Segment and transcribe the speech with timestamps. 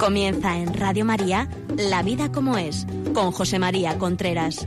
[0.00, 4.66] Comienza en Radio María La vida como es, con José María Contreras.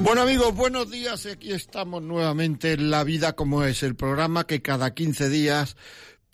[0.00, 1.26] Bueno amigos, buenos días.
[1.26, 5.76] Aquí estamos nuevamente en La Vida como es, el programa que cada 15 días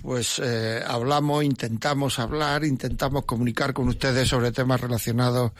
[0.04, 5.52] pues eh, hablamos, intentamos hablar, intentamos comunicar con ustedes sobre temas relacionados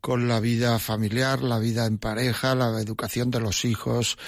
[0.00, 4.18] con la vida familiar, la vida en pareja, la educación de los hijos.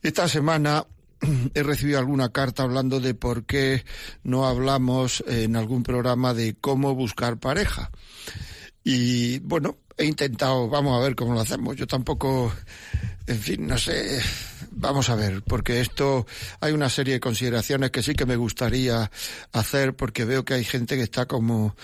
[0.00, 0.86] Esta semana
[1.54, 3.84] he recibido alguna carta hablando de por qué
[4.22, 7.90] no hablamos en algún programa de cómo buscar pareja.
[8.82, 11.76] Y bueno, he intentado, vamos a ver cómo lo hacemos.
[11.76, 12.52] Yo tampoco,
[13.26, 14.20] en fin, no sé,
[14.70, 16.26] vamos a ver, porque esto
[16.60, 19.10] hay una serie de consideraciones que sí que me gustaría
[19.52, 21.76] hacer, porque veo que hay gente que está como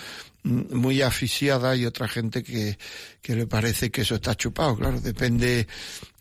[0.47, 2.77] muy asfixiada y otra gente que,
[3.21, 4.75] que le parece que eso está chupado.
[4.75, 5.67] Claro, depende,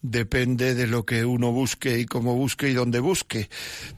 [0.03, 3.49] depende de lo que uno busque y cómo busque y dónde busque.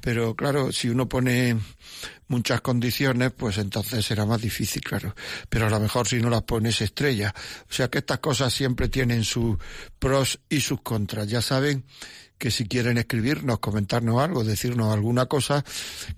[0.01, 1.57] Pero claro, si uno pone
[2.29, 5.15] muchas condiciones, pues entonces será más difícil, claro.
[5.49, 7.35] Pero a lo mejor si no las pones estrella.
[7.69, 9.57] O sea que estas cosas siempre tienen sus
[9.99, 11.29] pros y sus contras.
[11.29, 11.85] Ya saben
[12.39, 15.65] que si quieren escribirnos, comentarnos algo, decirnos alguna cosa,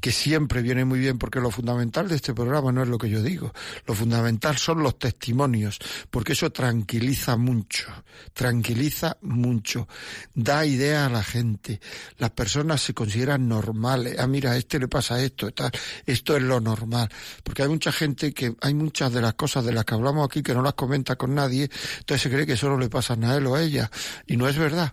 [0.00, 3.08] que siempre viene muy bien, porque lo fundamental de este programa no es lo que
[3.08, 3.52] yo digo,
[3.86, 5.78] lo fundamental son los testimonios,
[6.10, 7.88] porque eso tranquiliza mucho,
[8.34, 9.88] tranquiliza mucho,
[10.34, 11.80] da idea a la gente,
[12.18, 15.70] las personas se consideran normales, ah mira, a este le pasa esto, tal,
[16.04, 17.08] esto es lo normal,
[17.42, 20.42] porque hay mucha gente que, hay muchas de las cosas de las que hablamos aquí
[20.42, 23.46] que no las comenta con nadie, entonces se cree que solo le pasan a él
[23.46, 23.90] o a ella,
[24.26, 24.92] y no es verdad.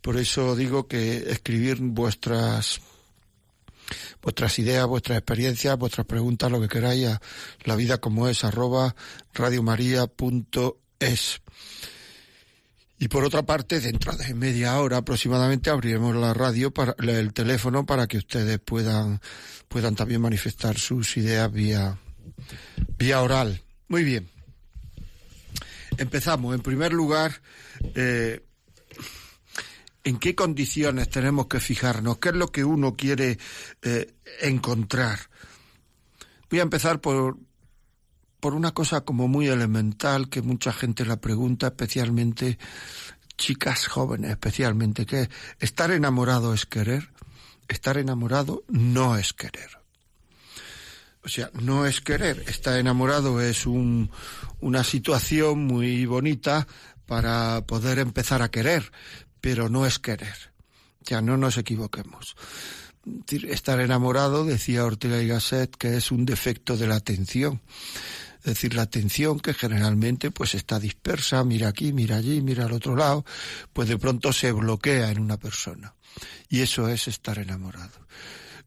[0.00, 2.82] Por eso digo que escribir vuestras
[4.20, 7.20] vuestras ideas, vuestras experiencias, vuestras preguntas, lo que queráis, a
[7.64, 8.94] la vida como es, arroba
[9.32, 11.40] radiomaria.es.
[13.00, 17.86] Y por otra parte, dentro de media hora aproximadamente abriremos la radio para el teléfono
[17.86, 19.20] para que ustedes puedan
[19.68, 21.96] puedan también manifestar sus ideas vía
[22.98, 23.62] vía oral.
[23.86, 24.28] Muy bien.
[25.96, 26.54] Empezamos.
[26.54, 27.40] En primer lugar,
[27.94, 28.42] eh,
[30.08, 33.38] en qué condiciones tenemos que fijarnos, qué es lo que uno quiere
[33.82, 35.18] eh, encontrar.
[36.48, 37.36] Voy a empezar por,
[38.40, 42.58] por una cosa como muy elemental que mucha gente la pregunta, especialmente
[43.36, 45.28] chicas jóvenes, especialmente, que
[45.60, 47.10] estar enamorado es querer,
[47.68, 49.78] estar enamorado no es querer.
[51.22, 54.10] O sea, no es querer, estar enamorado es un,
[54.60, 56.66] una situación muy bonita
[57.04, 58.90] para poder empezar a querer,
[59.40, 60.52] pero no es querer.
[61.02, 62.36] Ya no nos equivoquemos.
[63.48, 67.62] Estar enamorado, decía Ortega y Gasset, que es un defecto de la atención.
[68.38, 72.72] Es decir, la atención que generalmente pues está dispersa, mira aquí, mira allí, mira al
[72.72, 73.24] otro lado,
[73.72, 75.94] pues de pronto se bloquea en una persona.
[76.48, 78.08] Y eso es estar enamorado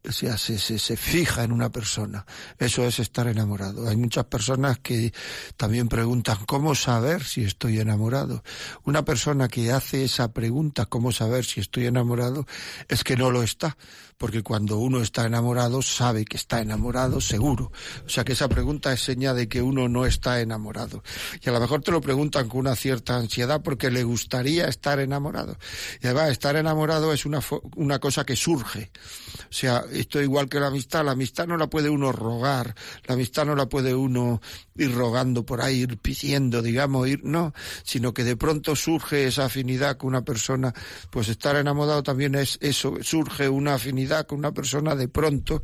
[0.08, 2.26] o sea, se, se, se, fija en una persona.
[2.58, 3.88] Eso es estar enamorado.
[3.88, 5.12] Hay muchas personas que
[5.56, 8.42] también preguntan cómo saber si estoy enamorado.
[8.84, 12.46] Una persona que hace esa pregunta, cómo saber si estoy enamorado,
[12.88, 13.76] es que no lo está.
[14.18, 17.72] Porque cuando uno está enamorado, sabe que está enamorado, seguro.
[18.06, 21.02] O sea que esa pregunta es seña de que uno no está enamorado.
[21.40, 25.00] Y a lo mejor te lo preguntan con una cierta ansiedad porque le gustaría estar
[25.00, 25.58] enamorado.
[26.00, 27.40] Y además, estar enamorado es una,
[27.74, 28.92] una cosa que surge.
[29.40, 31.04] O sea, esto es igual que la amistad.
[31.04, 32.74] La amistad no la puede uno rogar,
[33.06, 34.40] la amistad no la puede uno
[34.76, 39.46] ir rogando por ahí, ir pidiendo, digamos, ir, no, sino que de pronto surge esa
[39.46, 40.72] afinidad con una persona.
[41.10, 45.62] Pues estar enamorado también es eso, surge una afinidad con una persona de pronto.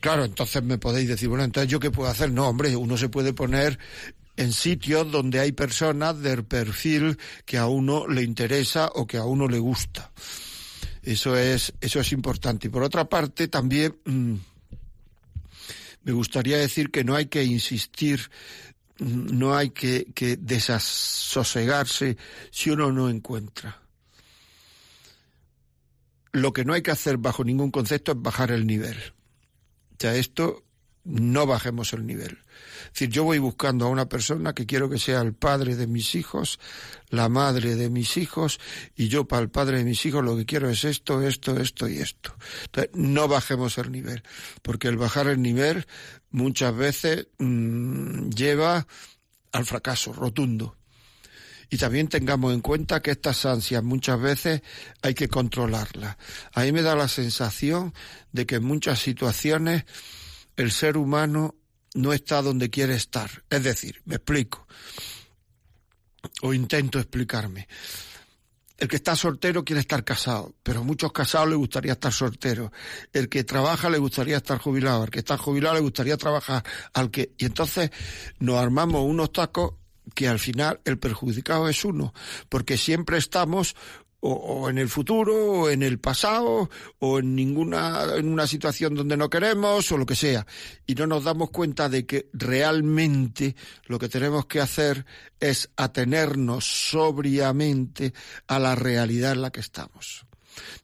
[0.00, 2.30] Claro, entonces me podéis decir, bueno, entonces yo qué puedo hacer?
[2.30, 3.78] No, hombre, uno se puede poner
[4.36, 9.24] en sitios donde hay personas del perfil que a uno le interesa o que a
[9.24, 10.12] uno le gusta.
[11.06, 12.66] Eso es, eso es importante.
[12.66, 14.34] Y por otra parte, también mmm,
[16.02, 18.28] me gustaría decir que no hay que insistir,
[18.98, 22.16] no hay que, que desasosegarse
[22.50, 23.80] si uno no encuentra.
[26.32, 28.96] Lo que no hay que hacer bajo ningún concepto es bajar el nivel.
[29.92, 30.64] O sea, esto
[31.04, 32.36] no bajemos el nivel.
[32.96, 36.14] Decir, yo voy buscando a una persona que quiero que sea el padre de mis
[36.14, 36.58] hijos,
[37.10, 38.58] la madre de mis hijos,
[38.94, 41.86] y yo para el padre de mis hijos lo que quiero es esto, esto, esto
[41.88, 42.34] y esto.
[42.64, 44.22] Entonces, no bajemos el nivel,
[44.62, 45.86] porque el bajar el nivel
[46.30, 48.86] muchas veces mmm, lleva
[49.52, 50.78] al fracaso rotundo.
[51.68, 54.62] Y también tengamos en cuenta que estas ansias muchas veces
[55.02, 56.16] hay que controlarlas.
[56.54, 57.92] A mí me da la sensación
[58.32, 59.84] de que en muchas situaciones
[60.56, 61.56] el ser humano
[61.96, 63.30] no está donde quiere estar.
[63.50, 64.66] Es decir, me explico,
[66.42, 67.66] o intento explicarme.
[68.78, 72.70] El que está soltero quiere estar casado, pero a muchos casados le gustaría estar soltero.
[73.12, 76.62] El que trabaja le gustaría estar jubilado, el que está jubilado le gustaría trabajar,
[76.92, 77.90] al que y entonces
[78.38, 79.74] nos armamos unos tacos
[80.14, 82.12] que al final el perjudicado es uno,
[82.50, 83.74] porque siempre estamos
[84.28, 86.68] o, en el futuro, o en el pasado,
[86.98, 90.46] o en ninguna, en una situación donde no queremos, o lo que sea.
[90.86, 93.56] Y no nos damos cuenta de que realmente
[93.86, 95.06] lo que tenemos que hacer
[95.40, 98.12] es atenernos sobriamente
[98.46, 100.25] a la realidad en la que estamos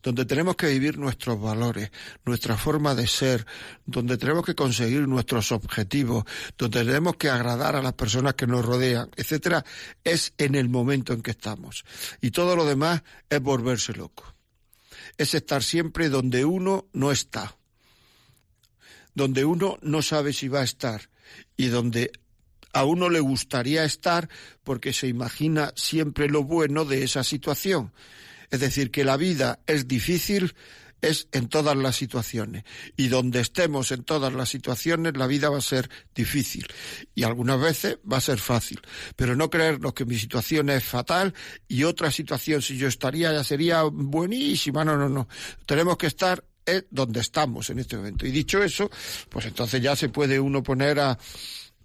[0.02, 1.90] donde tenemos que vivir nuestros valores,
[2.24, 3.46] nuestra forma de ser,
[3.86, 6.24] donde tenemos que conseguir nuestros objetivos,
[6.58, 9.64] donde tenemos que agradar a las personas que nos rodean, etcétera,
[10.04, 11.84] es en el momento en que estamos.
[12.20, 14.34] Y todo lo demás es volverse loco.
[15.18, 17.56] Es estar siempre donde uno no está,
[19.14, 21.10] donde uno no sabe si va a estar
[21.56, 22.10] y donde
[22.72, 24.28] a uno le gustaría estar
[24.64, 27.92] porque se imagina siempre lo bueno de esa situación
[28.52, 30.54] es decir, que la vida es difícil,
[31.00, 32.64] es en todas las situaciones.
[32.98, 36.66] Y donde estemos en todas las situaciones, la vida va a ser difícil.
[37.14, 38.78] Y algunas veces va a ser fácil.
[39.16, 41.32] Pero no creernos que mi situación es fatal
[41.66, 44.84] y otra situación, si yo estaría, ya sería buenísima.
[44.84, 45.28] No, no, no.
[45.64, 46.44] Tenemos que estar
[46.90, 48.26] donde estamos en este momento.
[48.26, 48.90] Y dicho eso,
[49.30, 51.18] pues entonces ya se puede uno poner a,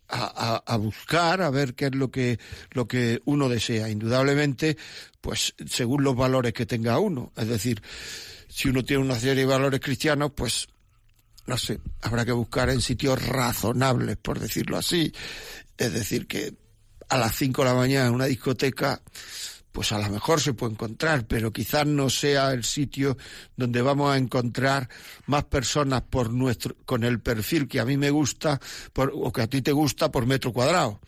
[0.10, 2.40] a, a, buscar, a ver qué es lo que,
[2.72, 3.90] lo que uno desea.
[3.90, 4.78] Indudablemente,
[5.22, 7.32] pues según los valores que tenga uno.
[7.36, 7.82] Es decir,
[8.48, 10.68] si uno tiene una serie de valores cristianos, pues
[11.48, 15.14] no sé, habrá que buscar en sitios razonables, por decirlo así.
[15.78, 16.54] Es decir, que
[17.10, 19.02] a las cinco de la mañana en una discoteca,
[19.78, 23.16] pues a lo mejor se puede encontrar, pero quizás no sea el sitio
[23.56, 24.90] donde vamos a encontrar
[25.28, 28.60] más personas por nuestro, con el perfil que a mí me gusta
[28.92, 31.00] por, o que a ti te gusta por metro cuadrado.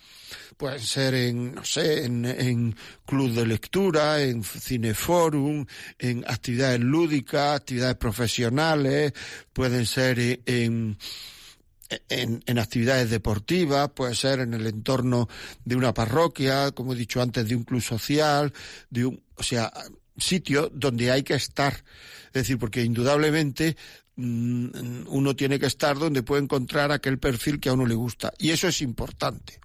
[0.55, 2.75] Pueden ser en, no sé, en, en
[3.07, 5.65] club de lectura, en cineforum,
[5.97, 9.13] en actividades lúdicas, actividades profesionales,
[9.51, 10.95] pueden ser en en,
[12.09, 15.27] en, actividades deportivas, puede ser en el entorno
[15.65, 18.53] de una parroquia, como he dicho antes, de un club social,
[18.89, 19.71] de un, o sea,
[20.17, 21.73] sitio donde hay que estar.
[22.27, 23.75] Es decir, porque indudablemente
[24.15, 28.31] mm, uno tiene que estar donde puede encontrar aquel perfil que a uno le gusta.
[28.37, 29.59] Y eso es importante.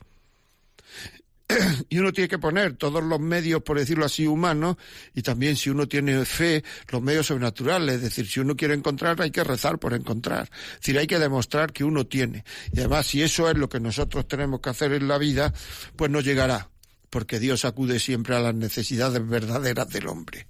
[1.89, 4.77] y uno tiene que poner todos los medios, por decirlo así, humanos,
[5.15, 7.97] y también si uno tiene fe, los medios sobrenaturales.
[7.97, 10.51] Es decir, si uno quiere encontrar, hay que rezar por encontrar.
[10.75, 12.45] Es decir, hay que demostrar que uno tiene.
[12.73, 15.53] Y además, si eso es lo que nosotros tenemos que hacer en la vida,
[15.97, 16.71] pues no llegará,
[17.11, 20.47] porque Dios acude siempre a las necesidades verdaderas del hombre.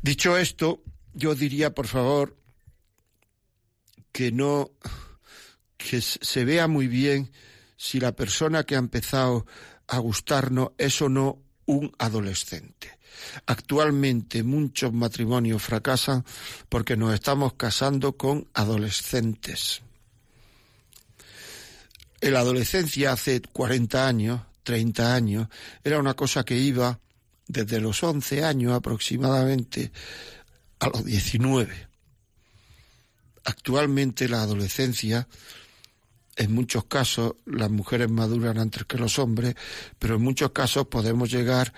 [0.00, 0.82] Dicho esto,
[1.12, 2.36] yo diría, por favor,
[4.12, 4.70] que no,
[5.76, 7.30] que se vea muy bien
[7.84, 9.44] si la persona que ha empezado
[9.88, 12.98] a gustarnos es o no un adolescente.
[13.44, 16.24] Actualmente muchos matrimonios fracasan
[16.70, 19.82] porque nos estamos casando con adolescentes.
[22.22, 25.48] En la adolescencia hace 40 años, 30 años,
[25.84, 26.98] era una cosa que iba
[27.46, 29.92] desde los 11 años aproximadamente
[30.80, 31.88] a los 19.
[33.44, 35.28] Actualmente la adolescencia
[36.36, 39.54] en muchos casos las mujeres maduran antes que los hombres,
[39.98, 41.72] pero en muchos casos podemos llegar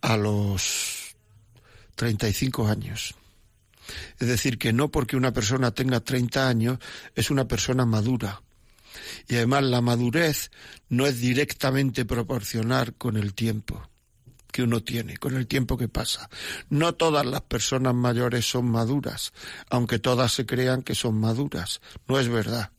[0.00, 1.14] a los
[1.94, 3.14] 35 años.
[4.18, 6.78] Es decir, que no porque una persona tenga 30 años
[7.14, 8.42] es una persona madura.
[9.28, 10.50] Y además la madurez
[10.88, 13.90] no es directamente proporcional con el tiempo
[14.52, 16.30] que uno tiene, con el tiempo que pasa.
[16.68, 19.32] No todas las personas mayores son maduras,
[19.68, 21.80] aunque todas se crean que son maduras.
[22.06, 22.70] No es verdad.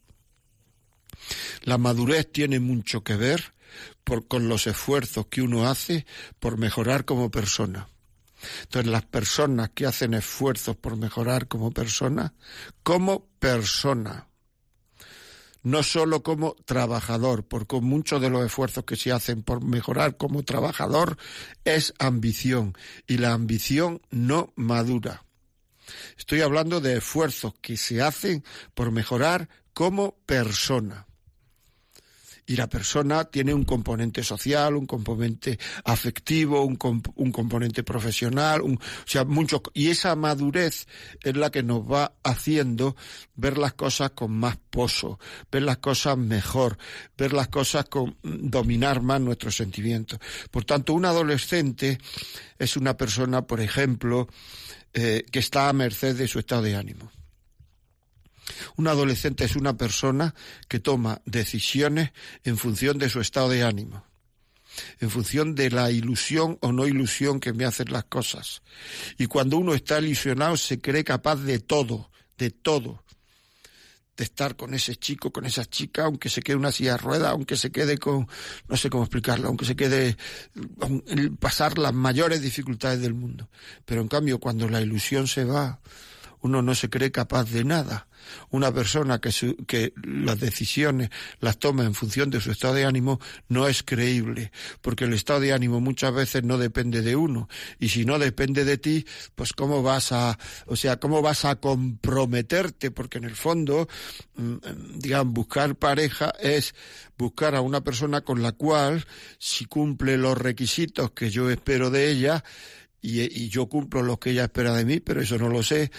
[1.63, 3.55] La madurez tiene mucho que ver
[4.27, 6.05] con los esfuerzos que uno hace
[6.39, 7.89] por mejorar como persona.
[8.63, 12.34] Entonces, las personas que hacen esfuerzos por mejorar como persona,
[12.84, 14.27] como persona,
[15.63, 20.44] no solo como trabajador, porque muchos de los esfuerzos que se hacen por mejorar como
[20.44, 21.17] trabajador
[21.63, 22.77] es ambición,
[23.08, 25.24] y la ambición no madura.
[26.17, 28.44] Estoy hablando de esfuerzos que se hacen
[28.75, 31.08] por mejorar como persona
[32.48, 36.78] y la persona tiene un componente social, un componente afectivo, un,
[37.16, 40.88] un componente profesional, un, o sea, mucho, y esa madurez
[41.22, 42.96] es la que nos va haciendo
[43.36, 45.20] ver las cosas con más pozo,
[45.52, 46.78] ver las cosas mejor,
[47.18, 50.20] ver las cosas con dominar más nuestros sentimientos.
[50.52, 51.98] Por tanto, un adolescente
[52.60, 54.28] es una persona, por ejemplo,
[54.94, 57.12] eh, que está a merced de su estado de ánimo
[58.75, 60.36] Un adolescente es una persona
[60.68, 62.12] que toma decisiones
[62.44, 64.06] en función de su estado de ánimo,
[65.00, 68.62] en función de la ilusión o no ilusión que me hacen las cosas.
[69.18, 73.06] Y cuando uno está ilusionado se cree capaz de todo, de todo
[74.18, 77.32] de estar con ese chico, con esa chica, aunque se quede una silla de ruedas,
[77.32, 78.28] aunque se quede con,
[78.68, 80.18] no sé cómo explicarlo, aunque se quede
[81.40, 83.50] pasar las mayores dificultades del mundo.
[83.84, 85.82] Pero en cambio, cuando la ilusión se va,
[86.46, 88.08] uno no se cree capaz de nada.
[88.52, 89.32] Una persona que,
[89.66, 91.10] que las decisiones
[91.40, 95.40] las toma en función de su estado de ánimo no es creíble, porque el estado
[95.40, 97.50] de ánimo muchas veces no depende de uno.
[97.80, 100.38] Y si no depende de ti, pues cómo vas a,
[100.68, 103.88] o sea, cómo vas a comprometerte, porque en el fondo,
[104.36, 106.75] mm, digamos, buscar pareja es
[107.18, 109.04] buscar a una persona con la cual,
[109.40, 112.44] si cumple los requisitos que yo espero de ella,
[113.02, 115.92] y, y, yo cumplo lo que ella espera de mí, pero eso no lo sé,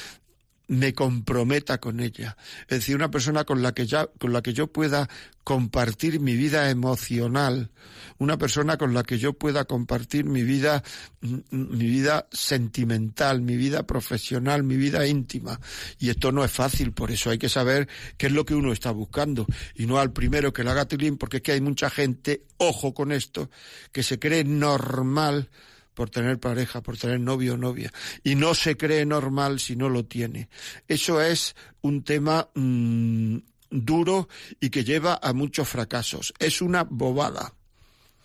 [0.69, 2.37] me comprometa con ella.
[2.63, 5.09] Es decir, una persona con la que ya, con la que yo pueda
[5.45, 7.71] compartir mi vida emocional,
[8.19, 10.83] una persona con la que yo pueda compartir mi vida,
[11.21, 15.61] mi vida sentimental, mi vida profesional, mi vida íntima.
[15.99, 18.73] Y esto no es fácil, por eso hay que saber qué es lo que uno
[18.73, 19.47] está buscando.
[19.75, 22.93] Y no al primero que la haga tilín, porque es que hay mucha gente, ojo
[22.93, 23.51] con esto,
[23.93, 25.49] que se cree normal
[25.97, 27.91] por tener pareja, por tener novio o novia,
[28.23, 30.51] y no se cree normal si no lo tiene.
[30.87, 33.39] Eso es un tema mm,
[33.71, 34.29] duro
[34.61, 36.35] y que lleva a muchos fracasos.
[36.39, 37.55] Es una bobada.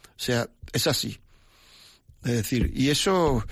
[0.04, 1.18] O sea, es así.
[2.26, 3.44] Es decir, y eso,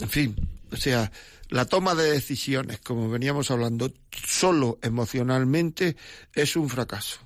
[0.00, 0.36] en fin,
[0.70, 1.10] o sea,
[1.48, 5.96] la toma de decisiones, como veníamos hablando, solo emocionalmente
[6.34, 7.18] es un fracaso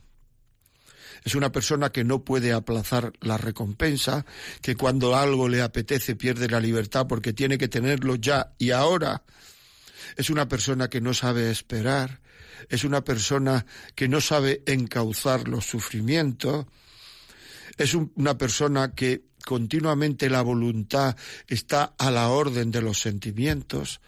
[1.28, 4.24] es una persona que no puede aplazar la recompensa,
[4.62, 9.24] que cuando algo le apetece pierde la libertad porque tiene que tenerlo ya y ahora.
[10.16, 12.20] Es una persona que no sabe esperar,
[12.70, 16.64] es una persona que no sabe encauzar los sufrimientos,
[17.78, 21.16] es una persona que continuamente la voluntad
[21.46, 24.00] está a la orden de los sentimientos.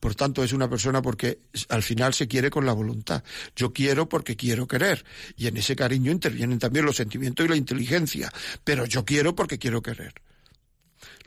[0.00, 3.22] Por tanto, es una persona porque al final se quiere con la voluntad.
[3.54, 5.04] Yo quiero porque quiero querer.
[5.36, 8.32] Y en ese cariño intervienen también los sentimientos y la inteligencia.
[8.64, 10.14] Pero yo quiero porque quiero querer.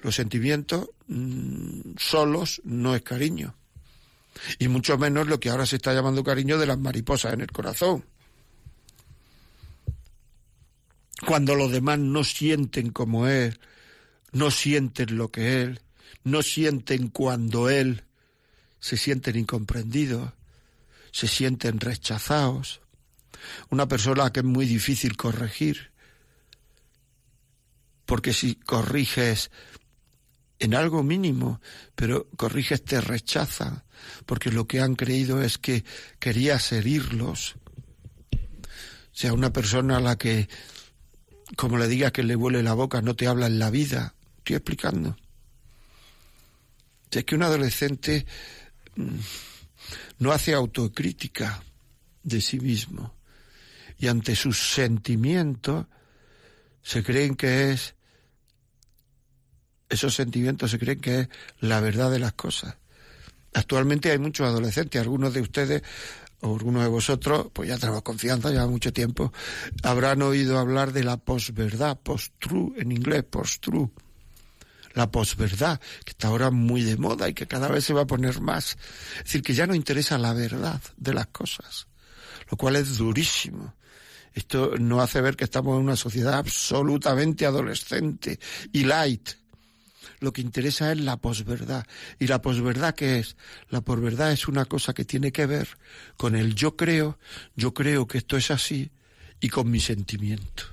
[0.02, 3.56] Los sentimientos mm, solos no es cariño.
[4.60, 7.52] Y mucho menos lo que ahora se está llamando cariño de las mariposas en el
[7.52, 8.04] corazón.
[11.26, 13.60] Cuando los demás no sienten como Él,
[14.32, 15.82] no sienten lo que Él,
[16.24, 18.04] no sienten cuando Él,
[18.80, 20.34] se sienten incomprendidos,
[21.12, 22.82] se sienten rechazados.
[23.70, 25.92] Una persona que es muy difícil corregir,
[28.06, 29.52] porque si corriges
[30.60, 31.62] en algo mínimo,
[31.96, 33.84] pero corriges te rechazan,
[34.26, 35.84] porque lo que han creído es que
[36.20, 37.56] querías herirlos.
[38.34, 40.50] O sea, una persona a la que
[41.56, 44.16] como le digas que le huele la boca, no te habla en la vida.
[44.38, 45.16] Estoy explicando.
[47.12, 48.26] Es que un adolescente
[48.96, 49.16] mm,
[50.20, 51.64] no hace autocrítica
[52.24, 53.16] de sí mismo
[53.98, 55.86] y ante sus sentimientos
[56.82, 57.96] se creen que es
[59.88, 62.76] esos sentimientos se creen que es la verdad de las cosas.
[63.54, 65.84] Actualmente hay muchos adolescentes, algunos de ustedes
[66.42, 69.32] o algunos de vosotros, pues ya tenemos confianza, ya mucho tiempo,
[69.84, 73.90] habrán oído hablar de la posverdad, post-true en inglés, post-true.
[74.94, 78.08] La posverdad, que está ahora muy de moda y que cada vez se va a
[78.08, 78.78] poner más.
[79.18, 81.88] Es decir, que ya no interesa la verdad de las cosas,
[82.50, 83.76] lo cual es durísimo.
[84.34, 88.40] Esto no hace ver que estamos en una sociedad absolutamente adolescente
[88.72, 89.32] y light
[90.20, 91.86] lo que interesa es la posverdad.
[92.20, 93.36] ¿Y la posverdad qué es?
[93.70, 95.68] La posverdad es una cosa que tiene que ver
[96.18, 97.18] con el yo creo,
[97.56, 98.92] yo creo que esto es así,
[99.40, 100.64] y con mi sentimiento.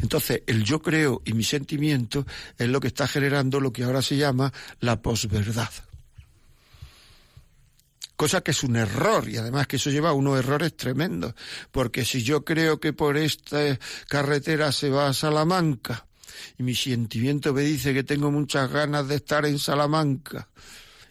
[0.00, 2.26] Entonces, el yo creo y mi sentimiento
[2.58, 5.70] es lo que está generando lo que ahora se llama la posverdad.
[8.16, 11.34] Cosa que es un error y además que eso lleva a unos errores tremendos,
[11.70, 13.78] porque si yo creo que por esta
[14.08, 16.06] carretera se va a Salamanca
[16.58, 20.48] y mi sentimiento me dice que tengo muchas ganas de estar en Salamanca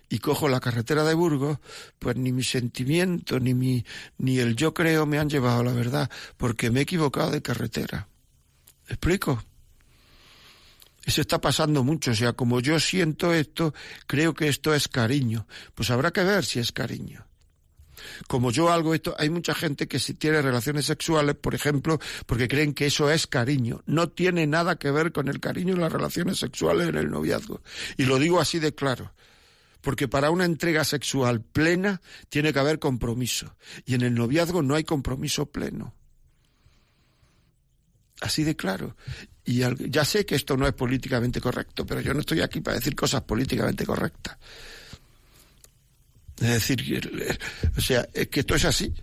[0.09, 1.59] y cojo la carretera de Burgos,
[1.99, 3.83] pues ni mi sentimiento ni mi
[4.17, 7.41] ni el yo creo me han llevado a la verdad, porque me he equivocado de
[7.41, 8.07] carretera.
[8.87, 9.43] ¿Explico?
[11.03, 13.73] Eso está pasando mucho, o sea, como yo siento esto,
[14.07, 15.45] creo que esto es cariño.
[15.75, 17.25] Pues habrá que ver si es cariño
[18.27, 22.47] como yo algo esto, hay mucha gente que si tiene relaciones sexuales, por ejemplo, porque
[22.47, 23.81] creen que eso es cariño.
[23.85, 27.61] No tiene nada que ver con el cariño en las relaciones sexuales en el noviazgo.
[27.97, 29.13] Y lo digo así de claro
[29.81, 33.55] Porque para una entrega sexual plena tiene que haber compromiso.
[33.85, 35.93] Y en el noviazgo no hay compromiso pleno.
[38.21, 38.95] Así de claro.
[39.43, 39.59] Y
[39.89, 42.95] ya sé que esto no es políticamente correcto, pero yo no estoy aquí para decir
[42.95, 44.37] cosas políticamente correctas.
[46.39, 47.39] Es decir,
[47.77, 48.93] o sea, es que esto es así.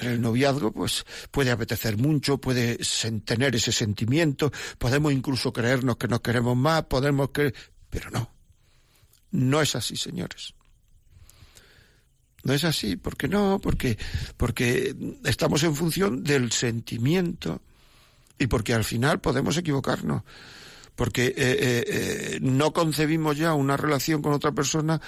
[0.00, 2.78] El noviazgo, pues puede apetecer mucho, puede
[3.24, 7.54] tener ese sentimiento, podemos incluso creernos que nos queremos más, podemos creer,
[7.90, 8.32] pero no.
[9.30, 10.54] No es así, señores.
[12.42, 13.58] No es así, ¿por qué no?
[13.62, 13.96] Porque,
[14.36, 17.62] porque estamos en función del sentimiento
[18.38, 20.22] y porque al final podemos equivocarnos
[20.94, 25.00] porque eh, eh, eh, no concebimos ya una relación con otra persona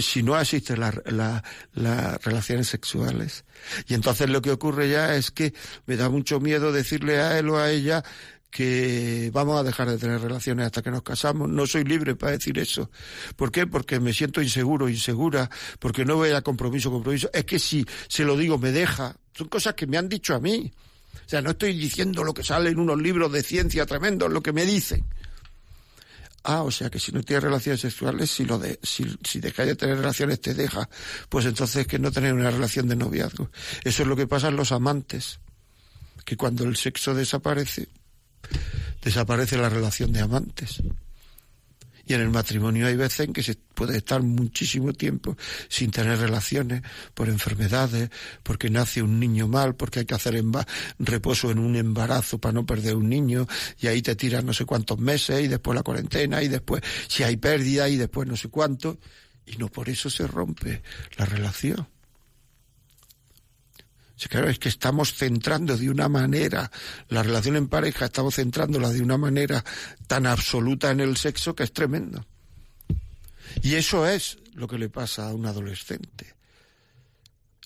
[0.00, 3.44] si no existen las relaciones sexuales.
[3.86, 5.52] Y entonces lo que ocurre ya es que
[5.86, 8.02] me da mucho miedo decirle a él o a ella
[8.50, 11.48] que vamos a dejar de tener relaciones hasta que nos casamos.
[11.48, 12.90] No soy libre para decir eso.
[13.34, 13.66] ¿Por qué?
[13.66, 17.30] Porque me siento inseguro, insegura, porque no veo a compromiso, compromiso.
[17.32, 19.16] Es que si se lo digo, me deja.
[19.34, 20.70] Son cosas que me han dicho a mí.
[21.14, 24.42] O sea, no estoy diciendo lo que sale en unos libros de ciencia tremendos, lo
[24.42, 25.04] que me dicen.
[26.44, 29.66] Ah, o sea que si no tienes relaciones sexuales, si, lo de, si, si dejas
[29.66, 30.88] de tener relaciones te deja,
[31.28, 33.50] pues entonces que no tener una relación de noviazgo.
[33.84, 35.38] Eso es lo que pasa en los amantes,
[36.24, 37.88] que cuando el sexo desaparece,
[39.02, 40.82] desaparece la relación de amantes.
[42.14, 45.36] En el matrimonio hay veces en que se puede estar muchísimo tiempo
[45.68, 46.82] sin tener relaciones
[47.14, 48.10] por enfermedades,
[48.42, 50.42] porque nace un niño mal, porque hay que hacer
[50.98, 53.46] reposo en un embarazo para no perder un niño,
[53.80, 57.22] y ahí te tiras no sé cuántos meses, y después la cuarentena, y después si
[57.22, 58.98] hay pérdida, y después no sé cuánto,
[59.46, 60.82] y no por eso se rompe
[61.16, 61.86] la relación.
[64.28, 66.70] Claro, es que estamos centrando de una manera
[67.08, 69.64] la relación en pareja, estamos centrándola de una manera
[70.06, 72.26] tan absoluta en el sexo que es tremendo.
[73.62, 76.34] Y eso es lo que le pasa a un adolescente.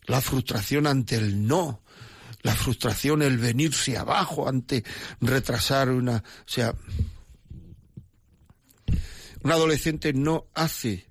[0.07, 1.83] La frustración ante el no,
[2.43, 4.85] la frustración, el venirse abajo ante
[5.21, 6.17] retrasar una...
[6.17, 6.75] O sea,
[9.43, 11.07] un adolescente no hace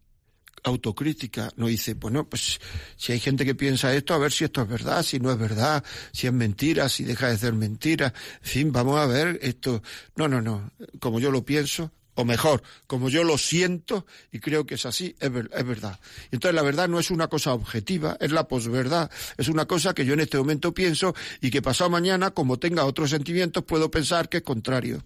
[0.65, 2.59] autocrítica, no dice, bueno, pues
[2.97, 5.37] si hay gente que piensa esto, a ver si esto es verdad, si no es
[5.37, 9.81] verdad, si es mentira, si deja de ser mentira, en fin, vamos a ver esto.
[10.15, 14.65] No, no, no, como yo lo pienso, o mejor, como yo lo siento y creo
[14.65, 15.99] que es así, es, es, verdad.
[16.31, 20.05] Entonces la verdad no es una cosa objetiva, es la posverdad, es una cosa que
[20.05, 24.29] yo en este momento pienso y que pasado mañana, como tenga otros sentimientos, puedo pensar
[24.29, 25.03] que es contrario.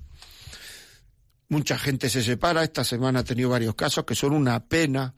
[1.50, 5.16] Mucha gente se separa, esta semana he tenido varios casos que son una pena,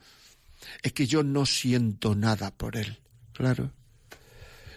[0.81, 2.99] es que yo no siento nada por él,
[3.34, 3.71] claro.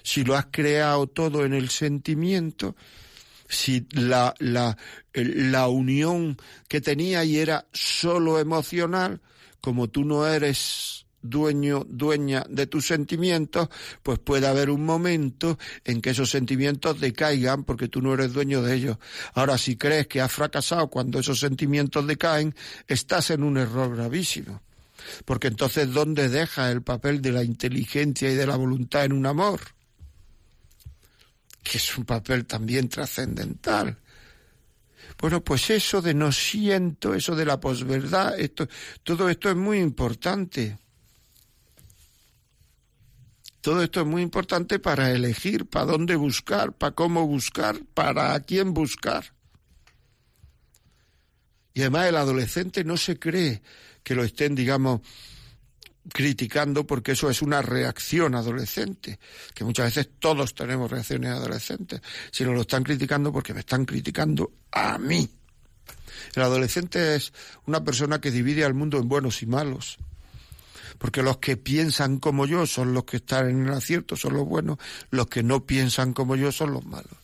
[0.02, 2.76] Si lo has creado todo en el sentimiento,
[3.48, 4.76] si la, la,
[5.14, 6.37] la unión
[6.68, 9.20] que tenía y era solo emocional,
[9.61, 13.68] como tú no eres dueño, dueña de tus sentimientos,
[14.02, 18.62] pues puede haber un momento en que esos sentimientos decaigan porque tú no eres dueño
[18.62, 18.98] de ellos.
[19.33, 22.54] Ahora, si crees que has fracasado cuando esos sentimientos decaen,
[22.87, 24.61] estás en un error gravísimo.
[25.24, 29.26] Porque entonces, ¿dónde deja el papel de la inteligencia y de la voluntad en un
[29.26, 29.61] amor?
[31.62, 33.98] Que es un papel también trascendental.
[35.18, 38.68] Bueno, pues eso de no siento, eso de la posverdad, esto,
[39.02, 40.78] todo esto es muy importante.
[43.61, 48.40] Todo esto es muy importante para elegir, para dónde buscar, para cómo buscar, para a
[48.40, 49.33] quién buscar.
[51.72, 53.62] Y además el adolescente no se cree
[54.04, 55.00] que lo estén, digamos,
[56.12, 59.18] criticando porque eso es una reacción adolescente,
[59.54, 64.52] que muchas veces todos tenemos reacciones adolescentes, sino lo están criticando porque me están criticando
[64.70, 65.28] a mí.
[66.34, 67.32] El adolescente es
[67.66, 69.96] una persona que divide al mundo en buenos y malos,
[70.98, 74.46] porque los que piensan como yo son los que están en el acierto, son los
[74.46, 74.78] buenos,
[75.10, 77.18] los que no piensan como yo son los malos.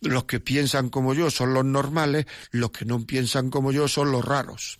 [0.00, 4.12] Los que piensan como yo son los normales, los que no piensan como yo son
[4.12, 4.78] los raros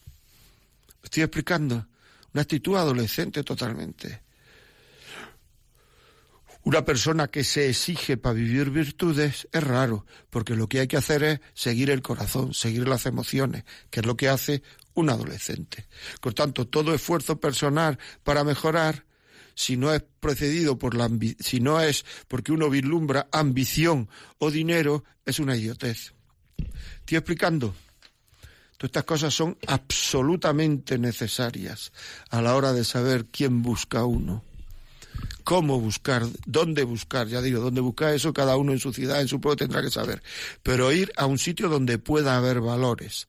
[1.04, 1.86] estoy explicando?
[2.32, 4.22] Una actitud adolescente totalmente.
[6.64, 10.96] Una persona que se exige para vivir virtudes es raro, porque lo que hay que
[10.96, 14.62] hacer es seguir el corazón, seguir las emociones, que es lo que hace
[14.94, 15.86] un adolescente.
[16.22, 19.04] Por tanto, todo esfuerzo personal para mejorar,
[19.54, 25.04] si no es precedido por la si no es porque uno vislumbra ambición o dinero,
[25.26, 26.14] es una idiotez.
[27.00, 27.74] ¿Estoy explicando?
[28.76, 31.92] Todas estas cosas son absolutamente necesarias
[32.30, 34.42] a la hora de saber quién busca uno,
[35.44, 39.28] cómo buscar, dónde buscar, ya digo, dónde buscar eso cada uno en su ciudad, en
[39.28, 40.22] su pueblo tendrá que saber,
[40.62, 43.28] pero ir a un sitio donde pueda haber valores.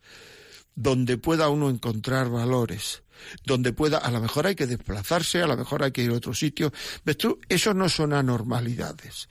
[0.75, 3.03] donde pueda uno encontrar valores,
[3.45, 6.15] donde pueda, a lo mejor hay que desplazarse, a lo mejor hay que ir a
[6.15, 6.71] otro sitio.
[7.05, 7.39] ¿Ves tú?
[7.47, 9.29] Eso no son anormalidades.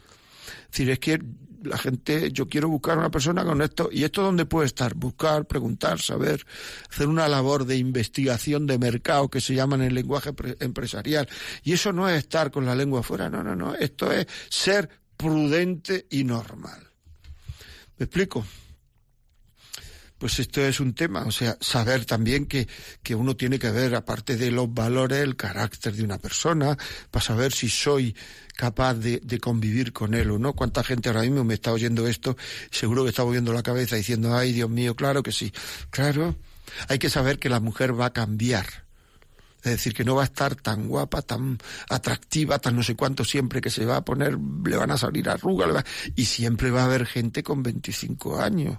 [0.64, 1.20] Es decir, es que
[1.64, 5.46] la gente, yo quiero buscar una persona con esto, y esto dónde puede estar, buscar,
[5.46, 6.46] preguntar, saber,
[6.90, 11.29] hacer una labor de investigación de mercado que se llama en el lenguaje empresarial.
[11.62, 14.88] Y eso no es estar con la lengua afuera, no, no, no, esto es ser
[15.16, 16.81] prudente y normal.
[17.98, 18.44] ¿Me explico?
[20.25, 22.67] Pues esto es un tema, o sea, saber también que,
[23.03, 26.79] que uno tiene que ver, aparte de los valores, el carácter de una persona,
[27.11, 28.17] para saber si soy
[28.57, 30.55] capaz de, de, convivir con él o no.
[30.55, 32.39] ¿Cuánta gente ahora mismo me está oyendo esto?
[32.71, 35.53] Seguro que está moviendo la cabeza diciendo, ay, Dios mío, claro que sí.
[35.91, 36.35] Claro,
[36.89, 38.65] hay que saber que la mujer va a cambiar.
[39.59, 41.59] Es decir, que no va a estar tan guapa, tan
[41.91, 45.29] atractiva, tan no sé cuánto siempre que se va a poner, le van a salir
[45.29, 45.85] arrugas,
[46.17, 48.79] y siempre va a haber gente con 25 años.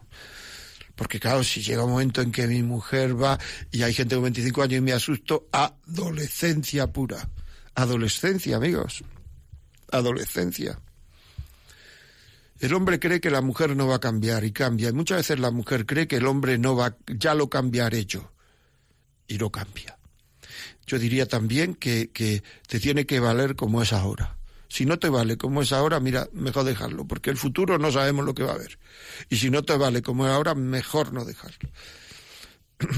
[0.96, 3.38] Porque claro, si llega un momento en que mi mujer va
[3.72, 7.30] y hay gente con 25 años y me asusto, adolescencia pura.
[7.76, 9.04] Adolescencia, amigos.
[9.92, 10.80] Adolescencia.
[12.60, 14.90] El hombre cree que la mujer no va a cambiar y cambia.
[14.90, 18.32] Y muchas veces la mujer cree que el hombre no va, ya lo cambiaré yo.
[19.28, 19.98] Y no cambia.
[20.88, 24.38] Yo diría también que, que te tiene que valer como es ahora.
[24.76, 28.26] Si no te vale como es ahora, mira, mejor dejarlo, porque el futuro no sabemos
[28.26, 28.78] lo que va a haber.
[29.30, 31.70] Y si no te vale como es ahora, mejor no dejarlo.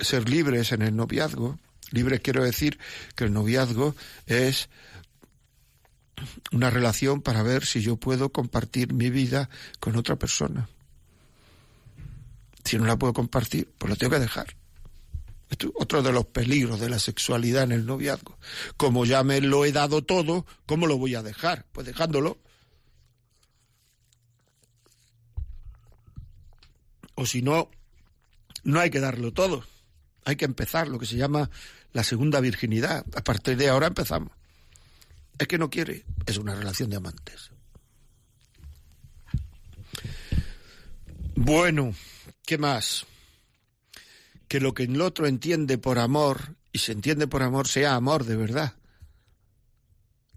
[0.00, 1.58] Ser libres en el noviazgo,
[1.92, 2.78] libres quiero decir
[3.16, 4.68] que el noviazgo es
[6.52, 9.48] una relación para ver si yo puedo compartir mi vida
[9.80, 10.68] con otra persona.
[12.64, 14.57] Si no la puedo compartir, pues lo tengo que dejar
[15.74, 18.38] otro de los peligros de la sexualidad en el noviazgo.
[18.76, 21.64] Como ya me lo he dado todo, ¿cómo lo voy a dejar?
[21.72, 22.38] Pues dejándolo.
[27.14, 27.70] O si no,
[28.62, 29.64] no hay que darlo todo.
[30.24, 31.50] Hay que empezar, lo que se llama
[31.92, 33.04] la segunda virginidad.
[33.16, 34.30] A partir de ahora empezamos.
[35.38, 37.50] Es que no quiere, es una relación de amantes.
[41.34, 41.94] Bueno,
[42.44, 43.06] ¿qué más?
[44.48, 48.24] Que lo que el otro entiende por amor, y se entiende por amor, sea amor
[48.24, 48.74] de verdad,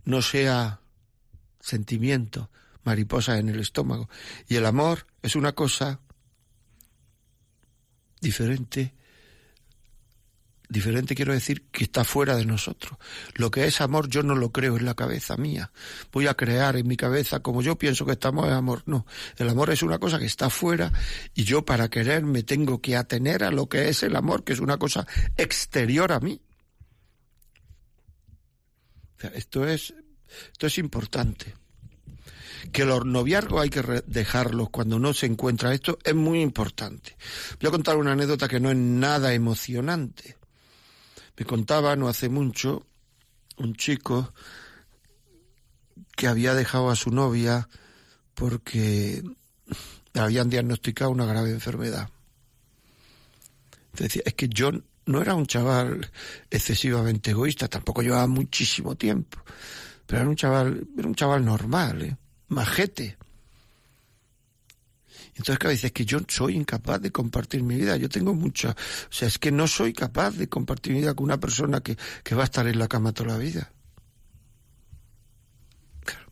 [0.04, 0.82] no sea
[1.60, 2.50] sentimiento,
[2.84, 4.10] mariposa en el estómago.
[4.48, 6.00] Y el amor es una cosa
[8.20, 8.94] diferente
[10.72, 12.98] Diferente quiero decir que está fuera de nosotros.
[13.34, 15.70] Lo que es amor yo no lo creo en la cabeza mía.
[16.14, 18.84] Voy a crear en mi cabeza como yo pienso que estamos en amor.
[18.86, 19.06] No,
[19.36, 20.94] el amor es una cosa que está fuera
[21.36, 24.54] y yo para querer me tengo que atener a lo que es el amor, que
[24.54, 25.06] es una cosa
[25.36, 26.40] exterior a mí.
[29.34, 29.94] esto es,
[30.54, 31.54] esto es importante
[32.72, 37.18] que los noviazgos hay que dejarlos cuando no se encuentra esto es muy importante.
[37.60, 40.40] Voy a contar una anécdota que no es nada emocionante.
[41.42, 42.86] Me contaba no hace mucho
[43.58, 44.32] un chico
[46.16, 47.68] que había dejado a su novia
[48.36, 49.24] porque
[50.14, 52.12] le habían diagnosticado una grave enfermedad.
[53.94, 54.70] Decía, es que yo
[55.08, 56.12] no era un chaval
[56.52, 59.40] excesivamente egoísta, tampoco llevaba muchísimo tiempo,
[60.06, 62.18] pero era un chaval, era un chaval normal, ¿eh?
[62.50, 63.18] majete.
[65.42, 67.98] Entonces, claro, dices que yo soy incapaz de compartir mi vida.
[67.98, 68.70] Yo tengo mucha.
[68.70, 71.98] O sea, es que no soy capaz de compartir mi vida con una persona que,
[72.24, 73.72] que va a estar en la cama toda la vida.
[76.06, 76.32] Claro.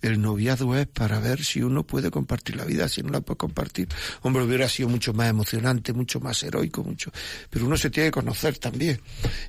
[0.00, 3.36] El noviazgo es para ver si uno puede compartir la vida, si no la puede
[3.36, 3.88] compartir.
[4.22, 7.10] Hombre, hubiera sido mucho más emocionante, mucho más heroico, mucho.
[7.50, 9.00] Pero uno se tiene que conocer también.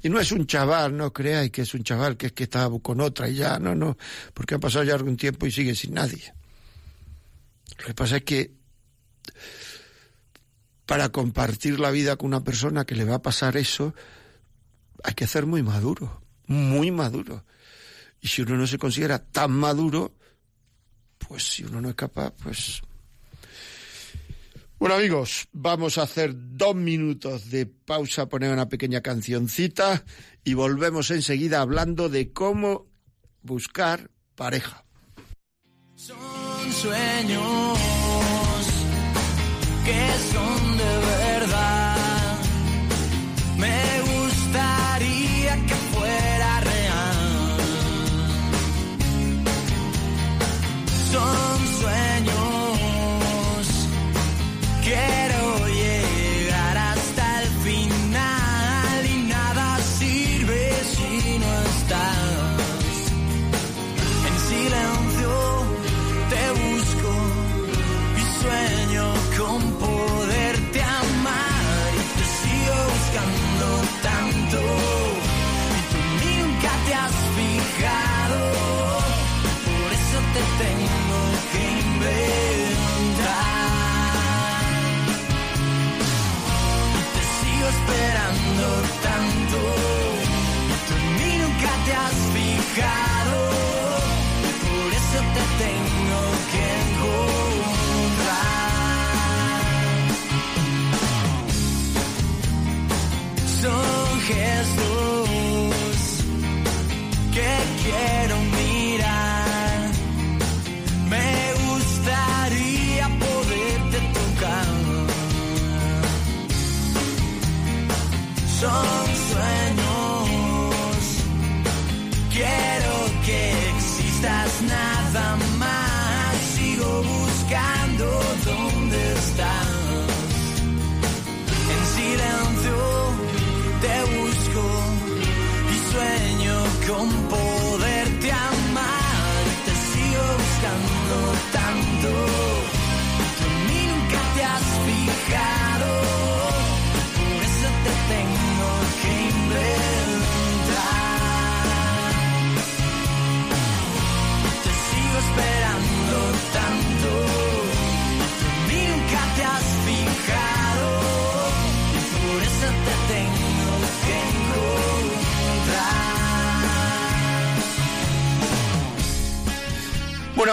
[0.01, 2.67] Y no es un chaval, no creáis que es un chaval que es que está
[2.81, 3.95] con otra y ya, no, no.
[4.33, 6.33] Porque ha pasado ya algún tiempo y sigue sin nadie.
[7.77, 8.53] Lo que pasa es que
[10.85, 13.93] para compartir la vida con una persona que le va a pasar eso,
[15.03, 17.45] hay que ser muy maduro, muy maduro.
[18.21, 20.15] Y si uno no se considera tan maduro,
[21.17, 22.81] pues si uno no es capaz, pues...
[24.77, 30.03] Bueno amigos, vamos a hacer dos minutos de pausa, poner una pequeña cancioncita
[30.43, 32.85] y volvemos enseguida hablando de cómo
[33.41, 34.83] buscar pareja
[36.71, 37.77] sueños
[39.85, 40.74] que son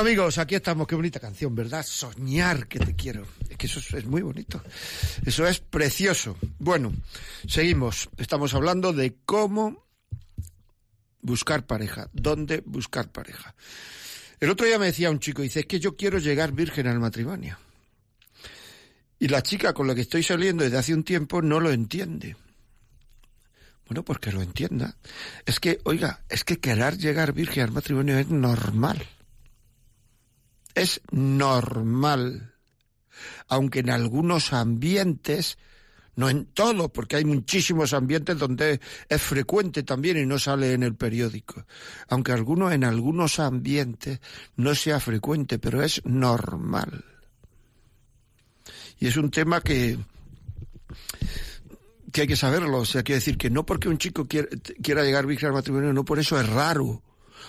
[0.03, 1.87] amigos, aquí estamos, qué bonita canción, ¿verdad?
[1.87, 3.25] Soñar que te quiero.
[3.49, 4.61] Es que eso es, muy bonito.
[5.25, 6.37] Eso es precioso.
[6.59, 6.93] Bueno,
[7.47, 8.11] seguimos.
[8.17, 9.87] Estamos hablando de cómo
[11.21, 13.55] buscar pareja, dónde buscar pareja.
[14.41, 16.99] El otro día me decía un chico, dice, es que yo quiero llegar virgen al
[16.99, 17.57] matrimonio.
[19.21, 22.35] Y la chica con la que estoy saliendo desde hace un tiempo no lo entiende.
[23.87, 24.97] Bueno, pues que lo entienda.
[25.47, 29.07] Es que, oiga, es que querer llegar virgen al matrimonio es normal.
[30.75, 32.55] Es normal.
[33.49, 35.59] Aunque en algunos ambientes,
[36.15, 40.83] no en todo, porque hay muchísimos ambientes donde es frecuente también y no sale en
[40.83, 41.65] el periódico.
[42.09, 44.21] Aunque algunos, en algunos ambientes
[44.57, 47.05] no sea frecuente, pero es normal.
[48.99, 49.99] Y es un tema que,
[52.13, 52.79] que hay que saberlo.
[52.79, 54.49] O sea, quiere decir que no porque un chico quiera,
[54.83, 57.03] quiera llegar virgen al matrimonio, no por eso es raro.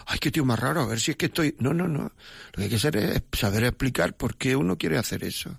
[0.06, 1.56] Ay, qué tío más raro, a ver si es que estoy...
[1.60, 2.04] No, no, no.
[2.04, 2.12] Lo
[2.56, 5.58] que hay que hacer es saber explicar por qué uno quiere hacer eso.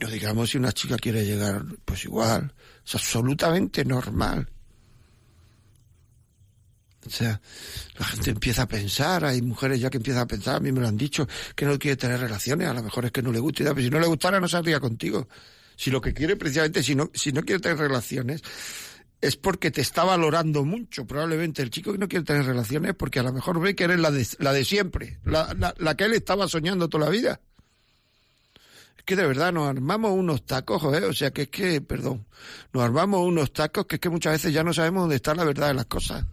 [0.00, 2.52] No digamos si una chica quiere llegar, pues igual.
[2.86, 4.48] Es absolutamente normal.
[7.06, 7.40] O sea,
[7.98, 10.80] la gente empieza a pensar, hay mujeres ya que empiezan a pensar, a mí me
[10.80, 13.38] lo han dicho, que no quiere tener relaciones, a lo mejor es que no le
[13.38, 15.26] gusta, pero si no le gustara no saldría contigo.
[15.74, 18.42] Si lo que quiere precisamente, si no, si no quiere tener relaciones,
[19.20, 21.06] es porque te está valorando mucho.
[21.06, 24.00] Probablemente el chico que no quiere tener relaciones porque a lo mejor ve que eres
[24.00, 27.40] la de, la de siempre, la, la, la que él estaba soñando toda la vida.
[28.96, 31.04] Es que de verdad nos armamos unos tacos, ¿eh?
[31.04, 32.26] o sea que es que, perdón,
[32.72, 35.44] nos armamos unos tacos que es que muchas veces ya no sabemos dónde está la
[35.44, 36.24] verdad de las cosas.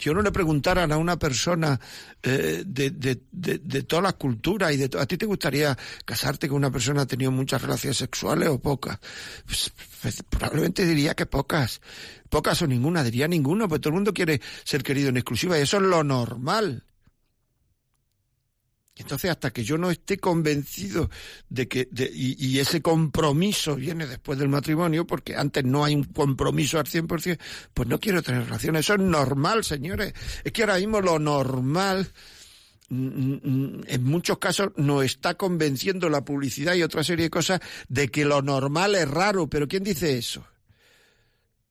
[0.00, 1.78] Si uno le preguntaran a una persona
[2.22, 6.48] eh, de, de, de, de, todas las culturas y de ¿a ti te gustaría casarte
[6.48, 8.98] con una persona que ha tenido muchas relaciones sexuales o pocas?
[9.44, 11.82] Pues, pues, probablemente diría que pocas.
[12.30, 15.62] Pocas o ninguna, diría ninguna, porque todo el mundo quiere ser querido en exclusiva y
[15.62, 16.86] eso es lo normal.
[19.00, 21.10] Entonces, hasta que yo no esté convencido
[21.48, 26.78] de que, y, ese compromiso viene después del matrimonio, porque antes no hay un compromiso
[26.78, 27.38] al 100%,
[27.72, 28.80] pues no quiero tener relaciones.
[28.80, 30.12] Eso es normal, señores.
[30.44, 32.10] Es que ahora mismo lo normal,
[32.90, 38.26] en muchos casos, nos está convenciendo la publicidad y otra serie de cosas de que
[38.26, 39.48] lo normal es raro.
[39.48, 40.44] Pero ¿quién dice eso?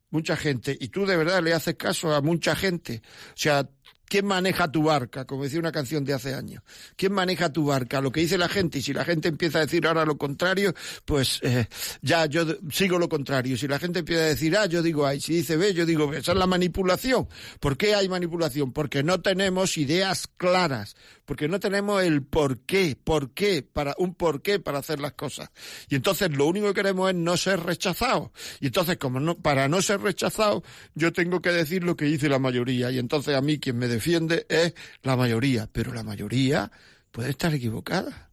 [0.10, 0.76] Mucha gente.
[0.80, 3.04] Y tú de verdad le haces caso a mucha gente.
[3.30, 3.70] O sea,
[4.10, 5.26] ¿Quién maneja tu barca?
[5.26, 6.64] Como decía una canción de hace años.
[6.96, 8.02] ¿Quién maneja tu barca?
[8.02, 8.80] Lo que dice la gente.
[8.80, 10.74] Y si la gente empieza a decir ahora lo contrario,
[11.06, 11.68] pues eh,
[12.02, 13.56] ya yo sigo lo contrario.
[13.56, 15.14] Si la gente empieza a decir A, yo digo A.
[15.20, 16.18] Si dice B, yo digo B.
[16.18, 17.28] Esa es la manipulación.
[17.60, 18.74] ¿Por qué hay manipulación?
[18.74, 20.96] Porque no tenemos ideas claras.
[21.26, 22.98] Porque no tenemos el por qué.
[23.02, 23.62] ¿Por qué?
[23.62, 25.52] Para, un por qué para hacer las cosas.
[25.88, 28.32] Y entonces lo único que queremos es no ser rechazados.
[28.60, 30.64] Y entonces, como no, para no ser rechazado,
[30.96, 32.90] yo tengo que decir lo que dice la mayoría.
[32.90, 36.72] Y entonces a mí quien me defiende es la mayoría, pero la mayoría
[37.12, 38.30] puede estar equivocada.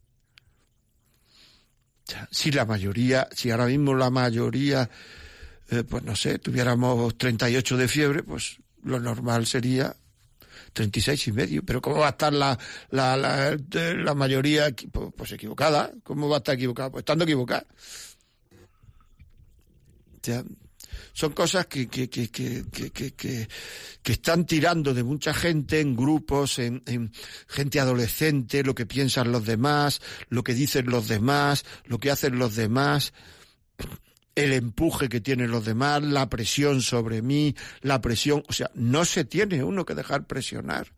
[2.30, 4.88] Si la mayoría, si ahora mismo la mayoría,
[5.68, 9.96] eh, pues no sé, tuviéramos 38 de fiebre, pues lo normal sería
[10.72, 11.62] 36 y medio.
[11.64, 12.56] Pero ¿cómo va a estar la,
[12.90, 15.90] la, la, la mayoría pues, pues, equivocada?
[16.04, 16.90] ¿Cómo va a estar equivocada?
[16.90, 17.66] Pues estando equivocada.
[20.14, 20.44] O sea,
[21.16, 23.48] son cosas que, que, que, que,
[24.04, 27.10] están tirando de mucha gente en grupos, en, en
[27.48, 32.38] gente adolescente, lo que piensan los demás, lo que dicen los demás, lo que hacen
[32.38, 33.14] los demás
[34.34, 39.06] el empuje que tienen los demás, la presión sobre mí, la presión, o sea, no
[39.06, 40.92] se tiene uno que dejar presionar.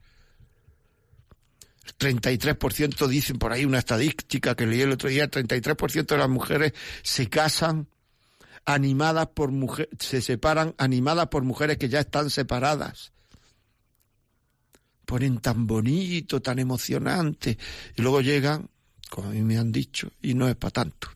[1.97, 6.73] 33% dicen por ahí una estadística que leí el otro día, 33% de las mujeres
[7.05, 7.87] se casan
[8.69, 13.13] animadas por mujeres, se separan animadas por mujeres que ya están separadas.
[15.07, 17.57] Ponen tan bonito, tan emocionante,
[17.97, 18.69] y luego llegan,
[19.09, 21.09] como a mí me han dicho, y no es para tanto.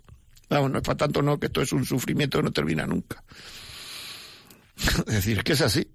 [0.49, 3.23] Vamos, no es para tanto, no, que esto es un sufrimiento que no termina nunca.
[5.07, 5.87] es decir, es que es así.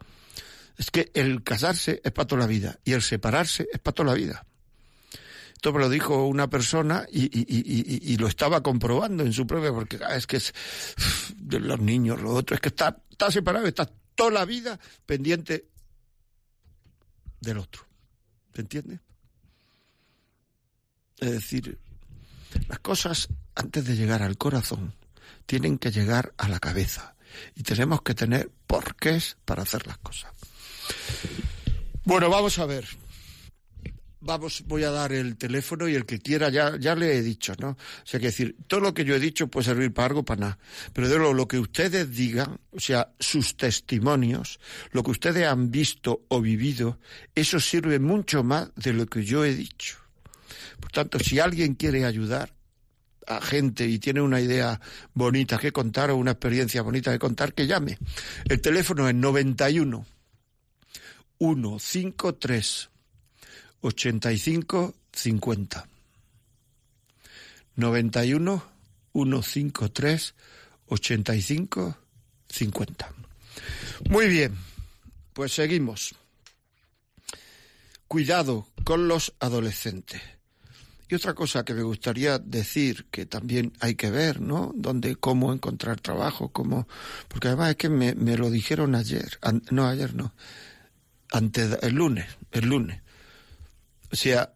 [0.77, 4.11] Es que el casarse es para toda la vida y el separarse es para toda
[4.11, 4.45] la vida.
[5.73, 10.15] Me lo dijo una persona y, y, lo estaba comprobando en su propia, porque ah,
[10.15, 10.53] es que es
[11.36, 15.67] de los niños, lo otro, es que está, está separado, está toda la vida pendiente
[17.39, 17.84] del otro.
[18.53, 18.99] ¿Se entiende?
[21.17, 21.77] Es decir,
[22.67, 24.93] las cosas antes de llegar al corazón
[25.45, 27.15] tienen que llegar a la cabeza
[27.56, 30.32] y tenemos que tener porqués para hacer las cosas.
[32.03, 32.88] Bueno, vamos a ver.
[34.27, 37.53] Vamos, voy a dar el teléfono y el que quiera, ya, ya le he dicho,
[37.59, 37.69] ¿no?
[37.69, 40.41] O sea, que decir, todo lo que yo he dicho puede servir para algo, para
[40.41, 40.59] nada.
[40.91, 44.59] Pero de lo, lo que ustedes digan, o sea, sus testimonios,
[44.91, 46.99] lo que ustedes han visto o vivido,
[47.35, 49.95] eso sirve mucho más de lo que yo he dicho.
[50.81, 52.53] Por tanto, si alguien quiere ayudar
[53.27, 54.81] a gente y tiene una idea
[55.13, 57.97] bonita que contar o una experiencia bonita que contar, que llame.
[58.43, 60.05] El teléfono es 91
[61.39, 62.89] 153
[63.81, 65.87] 85 50.
[67.75, 68.63] 91
[69.13, 70.35] 153
[70.87, 71.97] 85
[72.49, 73.13] 50.
[74.09, 74.55] Muy bien,
[75.33, 76.15] pues seguimos.
[78.07, 80.21] Cuidado con los adolescentes.
[81.09, 84.73] Y otra cosa que me gustaría decir, que también hay que ver, ¿no?
[84.75, 86.87] Donde, cómo encontrar trabajo, cómo...
[87.29, 90.33] Porque además es que me, me lo dijeron ayer, an, no, ayer no,
[91.31, 93.01] antes, el lunes, el lunes.
[94.11, 94.53] O sea,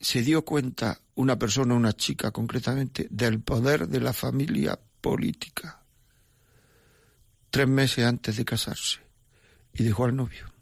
[0.00, 5.84] se dio cuenta una persona, una chica concretamente, del poder de la familia política
[7.54, 8.98] tres meses antes de casarse
[9.74, 10.52] y dejó al novio.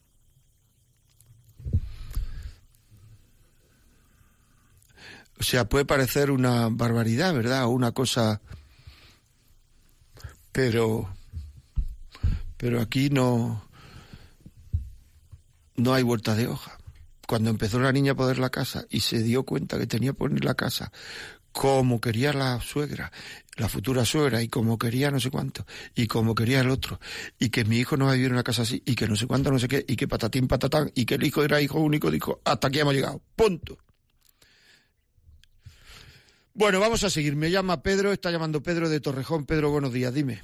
[5.40, 7.64] O sea, puede parecer una barbaridad, ¿verdad?
[7.64, 8.42] O una cosa...
[10.52, 11.08] Pero...
[12.58, 13.66] Pero aquí no...
[15.76, 16.76] No hay vuelta de hoja.
[17.32, 20.18] Cuando empezó la niña a poner la casa y se dio cuenta que tenía que
[20.18, 20.92] poner la casa
[21.50, 23.10] como quería la suegra,
[23.56, 25.64] la futura suegra, y como quería no sé cuánto,
[25.94, 27.00] y como quería el otro,
[27.38, 29.16] y que mi hijo no va a vivir en una casa así, y que no
[29.16, 31.80] sé cuánto, no sé qué, y que patatín, patatán, y que el hijo era hijo
[31.80, 33.78] único, dijo, hasta aquí hemos llegado, punto.
[36.52, 37.34] Bueno, vamos a seguir.
[37.34, 39.46] Me llama Pedro, está llamando Pedro de Torrejón.
[39.46, 40.42] Pedro, buenos días, dime.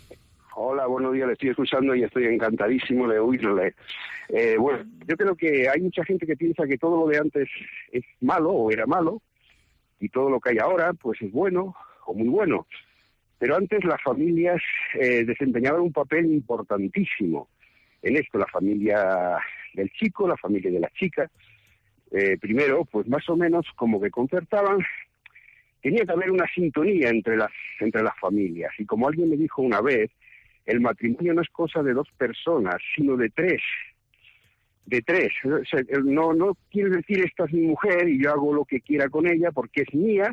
[0.89, 3.75] Buenos días, le estoy escuchando y estoy encantadísimo de oírle.
[4.31, 7.49] Eh, bueno, yo creo que hay mucha gente que piensa que todo lo de antes
[7.93, 9.21] es malo o era malo
[10.01, 12.67] y todo lo que hay ahora pues es bueno o muy bueno.
[13.39, 14.63] Pero antes las familias
[14.95, 17.49] eh, desempeñaban un papel importantísimo
[18.01, 19.39] en esto, la familia
[19.75, 21.31] del chico, la familia de la chica.
[22.11, 24.79] Eh, primero, pues más o menos como que concertaban
[25.83, 28.73] tenía que haber una sintonía entre las, entre las familias.
[28.79, 30.11] Y como alguien me dijo una vez,
[30.69, 33.63] el matrimonio no es cosa de dos personas, sino de tres.
[34.85, 35.31] De tres.
[36.05, 39.27] no, no quiere decir esta es mi mujer y yo hago lo que quiera con
[39.27, 40.31] ella porque es mía,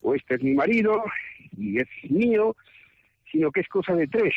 [0.00, 1.02] o este es mi marido
[1.54, 2.56] y es mío,
[3.30, 4.34] sino que es cosa de tres.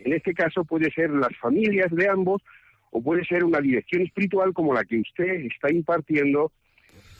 [0.00, 2.42] En este caso puede ser las familias de ambos
[2.90, 6.50] o puede ser una dirección espiritual como la que usted está impartiendo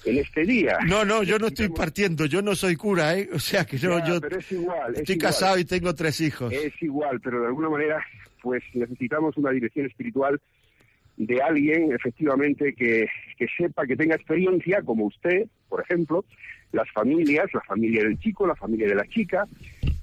[0.05, 0.79] en este día.
[0.87, 3.29] No, no, yo no estoy partiendo, yo no soy cura, ¿eh?
[3.33, 5.61] O sea que no, yo pero es igual, estoy es casado igual.
[5.61, 6.53] y tengo tres hijos.
[6.53, 8.05] Es igual, pero de alguna manera,
[8.43, 10.41] pues necesitamos una dirección espiritual
[11.17, 16.25] de alguien, efectivamente, que, que sepa, que tenga experiencia, como usted, por ejemplo,
[16.73, 19.47] las familias, la familia del chico, la familia de la chica,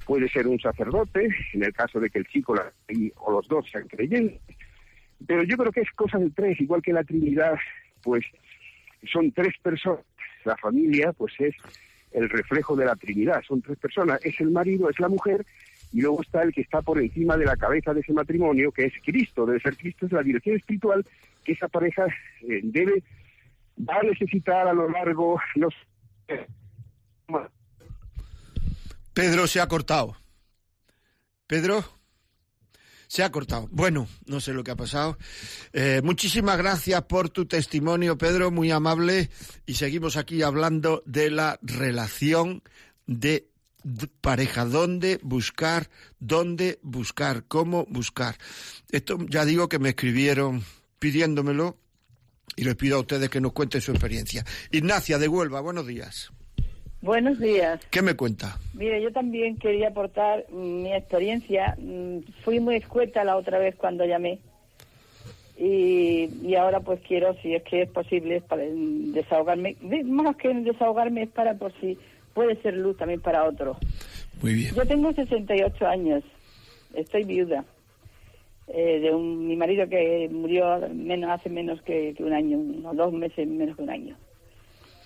[0.06, 3.48] puede ser un sacerdote, en el caso de que el chico la, y, o los
[3.48, 4.40] dos sean creyentes,
[5.26, 7.56] pero yo creo que es cosa de tres, igual que la Trinidad,
[8.04, 8.24] pues
[9.12, 10.06] son tres personas.
[10.46, 11.56] La familia, pues es
[12.12, 13.42] el reflejo de la Trinidad.
[13.48, 14.20] Son tres personas.
[14.24, 15.46] Es el marido, es la mujer,
[15.92, 18.86] y luego está el que está por encima de la cabeza de ese matrimonio, que
[18.86, 19.46] es Cristo.
[19.46, 21.06] Debe ser Cristo, es la dirección espiritual
[21.44, 22.06] que esa pareja
[22.42, 23.04] eh, debe,
[23.78, 25.74] va a necesitar a lo largo los.
[29.14, 30.16] Pedro se ha cortado.
[31.48, 31.99] Pedro.
[33.10, 33.68] Se ha cortado.
[33.72, 35.18] Bueno, no sé lo que ha pasado.
[35.74, 39.32] Eh, muchísimas gracias por tu testimonio, Pedro, muy amable.
[39.66, 42.62] Y seguimos aquí hablando de la relación
[43.08, 43.50] de
[44.22, 45.90] pareja, dónde buscar,
[46.20, 48.38] dónde buscar, cómo buscar.
[48.92, 50.64] Esto ya digo que me escribieron
[51.00, 51.80] pidiéndomelo
[52.56, 54.46] y les pido a ustedes que nos cuenten su experiencia.
[54.70, 56.30] Ignacia de Huelva, buenos días.
[57.02, 57.80] Buenos días.
[57.90, 58.58] ¿Qué me cuenta?
[58.74, 61.76] Mire, yo también quería aportar mi experiencia.
[61.80, 64.40] Mm, Fui muy escueta la otra vez cuando llamé.
[65.58, 69.76] Y, y ahora pues quiero, si es que es posible, para desahogarme.
[69.82, 71.98] De- Más que desahogarme es para por si
[72.34, 73.78] puede ser luz también para otros.
[74.42, 74.74] Muy bien.
[74.76, 76.24] Yo tengo 68 años.
[76.94, 77.66] Estoy viuda.
[78.68, 82.96] eh, de un, mi marido que murió menos, hace menos que, que un año, unos
[82.96, 84.16] dos meses menos que un año.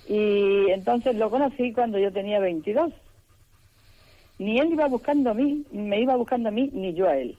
[0.08, 2.92] Y entonces lo conocí cuando yo tenía 22.
[4.40, 7.38] Ni él iba buscando a mí, me iba buscando a mí, ni yo a él.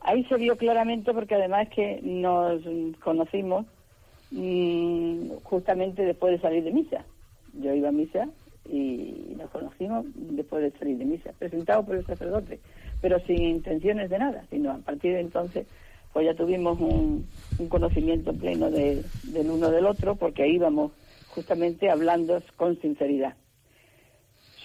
[0.00, 2.60] Ahí se vio claramente porque además que nos
[3.02, 3.64] conocimos
[4.32, 7.04] mm, justamente después de salir de misa.
[7.54, 8.28] Yo iba a misa
[8.70, 12.58] y nos conocimos después de salir de misa, presentado por el sacerdote,
[13.00, 15.66] pero sin intenciones de nada, sino a partir de entonces
[16.12, 17.26] pues ya tuvimos un,
[17.58, 20.92] un conocimiento pleno de- del uno del otro porque íbamos
[21.34, 23.34] justamente hablando con sinceridad.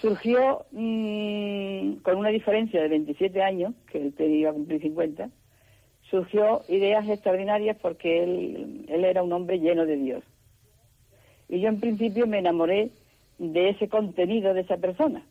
[0.02, 5.30] Surgió mm, con una diferencia de 27 años, que él te iba cumplir 50,
[6.10, 10.24] surgió ideas extraordinarias porque él, él era un hombre lleno de Dios.
[11.50, 12.92] Y yo en principio me enamoré
[13.40, 15.24] de ese contenido de esa persona.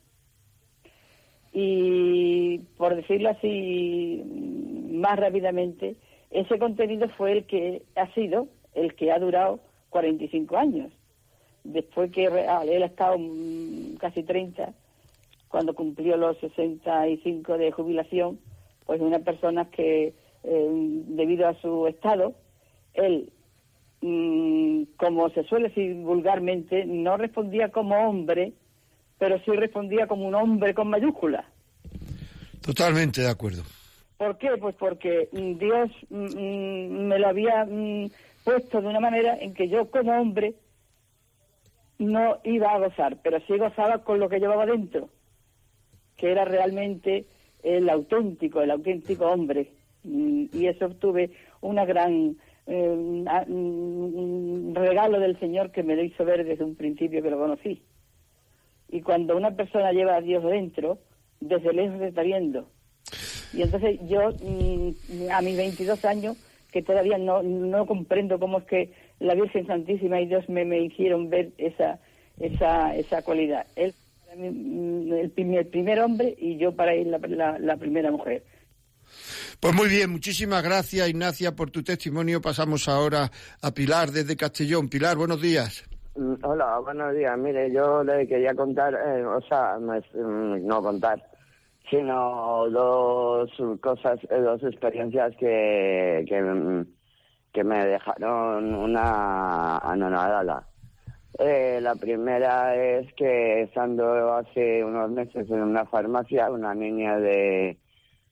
[1.53, 5.97] Y por decirlo así mm, más rápidamente,
[6.31, 9.61] ese contenido fue el que ha sido, el que ha durado
[9.91, 10.93] 45 años.
[11.65, 14.73] Después que ah, él ha estado mm, casi 30,
[15.49, 18.39] cuando cumplió los 65 de jubilación,
[18.87, 20.69] pues una persona que eh,
[21.09, 22.35] debido a su estado,
[22.95, 23.31] él,
[24.01, 28.53] mm, como se suele decir vulgarmente, no respondía como hombre,
[29.19, 31.45] pero sí respondía como un hombre con mayúsculas.
[32.63, 33.63] Totalmente de acuerdo.
[34.17, 34.51] ¿Por qué?
[34.61, 38.11] Pues porque mm, Dios mm, mm, me lo había mm,
[38.45, 40.55] puesto de una manera en que yo como hombre
[41.99, 45.09] no iba a gozar, pero sí gozaba con lo que llevaba dentro,
[46.17, 47.27] que era realmente
[47.63, 49.73] el auténtico, el auténtico hombre.
[50.05, 51.31] Mm, Y eso obtuve
[51.61, 52.37] una gran
[52.67, 57.39] eh, mm, regalo del Señor que me lo hizo ver desde un principio que lo
[57.39, 57.83] conocí.
[58.91, 60.99] Y cuando una persona lleva a Dios dentro,
[61.41, 62.69] desde lejos se está viendo.
[63.53, 66.37] Y entonces yo, mm, a mis 22 años,
[66.71, 70.81] que todavía no, no comprendo cómo es que la Virgen Santísima y Dios me, me
[70.81, 71.99] hicieron ver esa,
[72.39, 73.67] esa, esa cualidad.
[73.77, 73.95] Él
[74.27, 77.77] para mí, mm, el, prim- el primer hombre y yo para él la, la- la
[77.77, 78.45] primera mujer.
[79.61, 82.41] Pues muy bien, muchísimas gracias Ignacia por tu testimonio.
[82.43, 83.31] Pasamos ahora
[83.63, 84.89] a Pilar desde Castellón.
[84.89, 85.85] Pilar, buenos días.
[86.15, 87.37] Mm, Hola, buenos días.
[87.39, 91.25] Mire, yo le quería contar, eh, o sea, no, es- mm, no contar,
[91.91, 93.51] sino dos
[93.81, 96.85] cosas, eh, dos experiencias que, que,
[97.53, 100.69] que me dejaron una anonadada.
[101.39, 107.79] Eh, la primera es que estando hace unos meses en una farmacia, una niña de,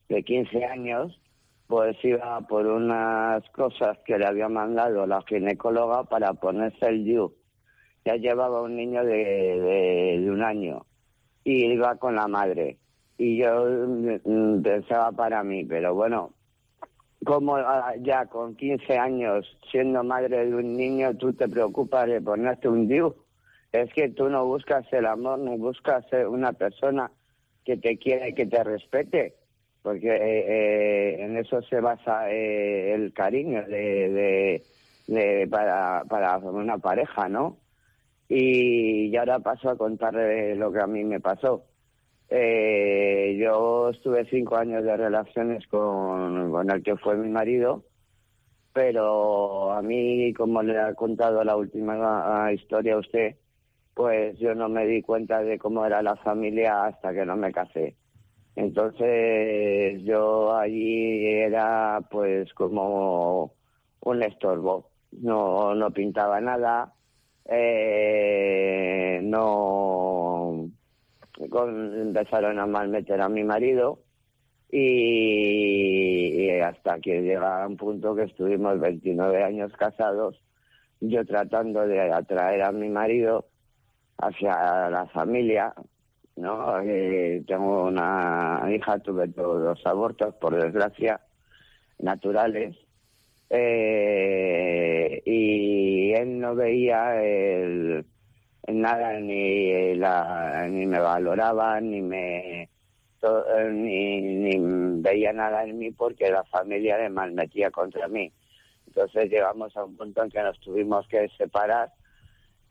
[0.09, 1.21] de 15 años,
[1.67, 7.33] pues iba por unas cosas que le había mandado la ginecóloga para ponerse el DIU
[8.07, 10.87] ya llevaba un niño de, de, de un año
[11.43, 12.79] y iba con la madre.
[13.19, 13.65] Y yo
[14.25, 16.33] mm, pensaba para mí, pero bueno,
[17.27, 22.23] como ah, ya con 15 años siendo madre de un niño tú te preocupas de
[22.23, 23.15] ponerte un DIU?
[23.73, 27.11] Es que tú no buscas el amor, no buscas una persona
[27.65, 29.35] que te quiere, que te respete,
[29.83, 34.63] porque eh, eh, en eso se basa eh, el cariño de,
[35.07, 37.59] de, para, para una pareja, ¿no?
[38.29, 41.65] Y, y ahora paso a contarle lo que a mí me pasó.
[42.29, 47.85] Eh, yo estuve cinco años de relaciones con, con el que fue mi marido,
[48.73, 53.37] pero a mí, como le ha contado la última historia a usted,
[53.95, 57.53] pues yo no me di cuenta de cómo era la familia hasta que no me
[57.53, 57.97] casé.
[58.57, 63.55] Entonces yo allí era pues como
[64.01, 66.93] un estorbo, no, no pintaba nada,
[67.47, 70.71] eh, no
[71.39, 74.01] empezaron a malmeter a mi marido
[74.71, 80.41] y, hasta que llega un punto que estuvimos 29 años casados,
[81.01, 83.47] yo tratando de atraer a mi marido
[84.19, 85.75] hacia la familia,
[86.37, 86.81] ¿no?
[86.81, 91.21] Eh, tengo una hija, tuve todos los abortos, por desgracia,
[91.99, 92.77] naturales,
[93.51, 98.05] eh, y él no veía el,
[98.69, 102.69] nada, ni, la, ni me valoraba, ni me
[103.23, 104.57] eh, ni,
[105.01, 108.33] veía nada en mí porque la familia le malmetía contra mí.
[108.87, 111.91] Entonces llegamos a un punto en que nos tuvimos que separar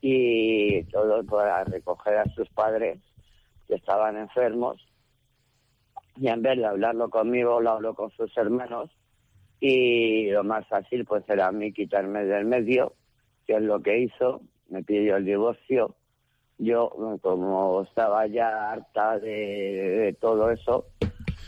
[0.00, 2.98] y todo para recoger a sus padres
[3.66, 4.80] que estaban enfermos
[6.16, 8.90] y en vez de hablarlo conmigo lo habló con sus hermanos
[9.60, 12.94] y lo más fácil pues era a mí quitarme del medio
[13.46, 15.94] que es lo que hizo me pidió el divorcio
[16.58, 16.90] yo
[17.20, 20.86] como estaba ya harta de, todo eso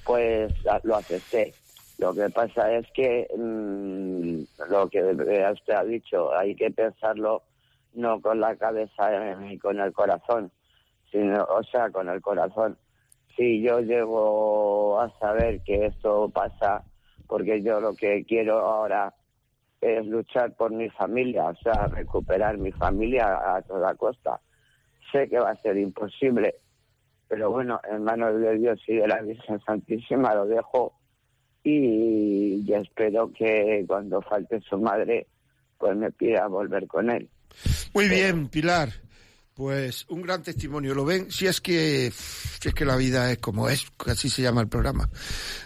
[0.05, 0.53] pues
[0.85, 1.53] lo acepté.
[1.99, 7.43] Lo que pasa es que mm, lo que usted ha dicho hay que pensarlo
[7.95, 10.51] no con la cabeza ni con el corazón
[11.11, 12.77] sino o sea con el corazón.
[13.37, 16.85] Si yo llego a saber que esto pasa
[17.27, 19.15] porque yo lo que quiero ahora
[19.81, 24.41] es luchar por mi familia, o sea, recuperar mi familia a toda costa.
[25.13, 26.57] Sé que va a ser imposible,
[27.29, 30.95] pero bueno, en manos de Dios y de la Virgen Santísima lo dejo
[31.63, 35.27] y, y espero que cuando falte su madre,
[35.79, 37.29] pues me pida volver con él.
[37.95, 38.89] Muy bien, Pilar.
[39.59, 40.95] Pues un gran testimonio.
[40.95, 41.33] ¿Lo ven?
[41.33, 44.69] Si es que, si es que la vida es como es, así se llama el
[44.69, 45.11] programa.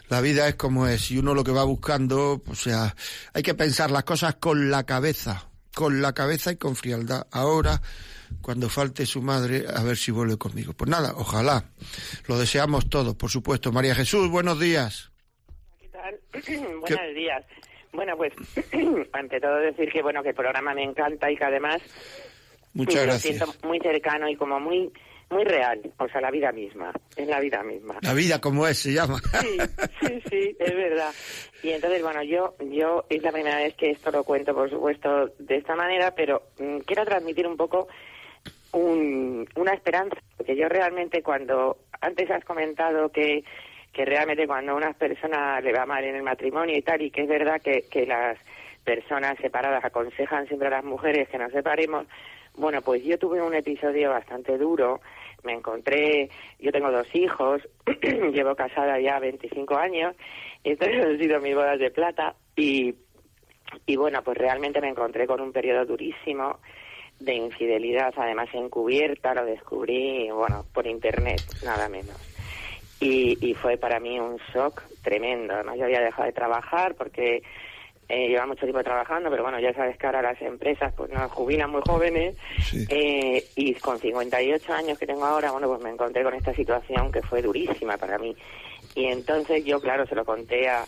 [0.09, 1.11] La vida es como es.
[1.11, 2.97] Y uno lo que va buscando, o sea,
[3.35, 5.47] hay que pensar las cosas con la cabeza.
[5.75, 7.27] Con la cabeza y con frialdad.
[7.33, 7.83] Ahora,
[8.41, 10.73] cuando falte su madre, a ver si vuelve conmigo.
[10.73, 11.67] Pues nada, ojalá.
[12.29, 13.73] Lo deseamos todos, por supuesto.
[13.73, 15.13] María Jesús, buenos días.
[15.79, 16.19] ¿Qué tal?
[16.81, 17.45] Buenos días.
[17.93, 18.33] Bueno, pues
[19.13, 21.83] ante todo decir que bueno que el programa me encanta y que además
[22.75, 23.37] Muchas lo gracias.
[23.39, 24.91] siento muy cercano y como muy
[25.31, 27.97] muy real, o sea, la vida misma, es la vida misma.
[28.03, 29.19] La vida como es, se llama.
[29.41, 29.59] Sí,
[30.07, 31.11] sí, sí, es verdad.
[31.63, 35.29] Y entonces, bueno, yo, yo es la primera vez que esto lo cuento, por supuesto,
[35.39, 37.89] de esta manera, pero mm, quiero transmitir un poco
[38.73, 43.43] un- una esperanza, porque yo realmente cuando, antes has comentado que,
[43.93, 47.11] que realmente cuando a una persona le va mal en el matrimonio y tal, y
[47.11, 48.39] que es verdad que, que las
[48.85, 52.07] personas separadas aconsejan siempre a las mujeres que nos separemos,
[52.57, 55.01] bueno, pues yo tuve un episodio bastante duro,
[55.43, 56.29] me encontré,
[56.59, 57.63] yo tengo dos hijos,
[58.33, 60.15] llevo casada ya 25 años,
[60.63, 62.95] entonces han sido mis bodas de plata y,
[63.87, 66.59] y bueno, pues realmente me encontré con un periodo durísimo
[67.19, 72.17] de infidelidad, además encubierta, lo descubrí, bueno, por internet, nada menos.
[73.01, 75.55] Y, y fue para mí un shock tremendo.
[75.55, 77.43] Además, yo había dejado de trabajar porque
[78.09, 81.31] eh, llevaba mucho tiempo trabajando, pero bueno, ya sabes que ahora las empresas pues nos
[81.33, 82.37] jubilan muy jóvenes.
[82.63, 82.85] Sí.
[82.89, 87.11] Eh, y con 58 años que tengo ahora, bueno, pues me encontré con esta situación
[87.11, 88.37] que fue durísima para mí.
[88.95, 90.85] Y entonces yo, claro, se lo conté a,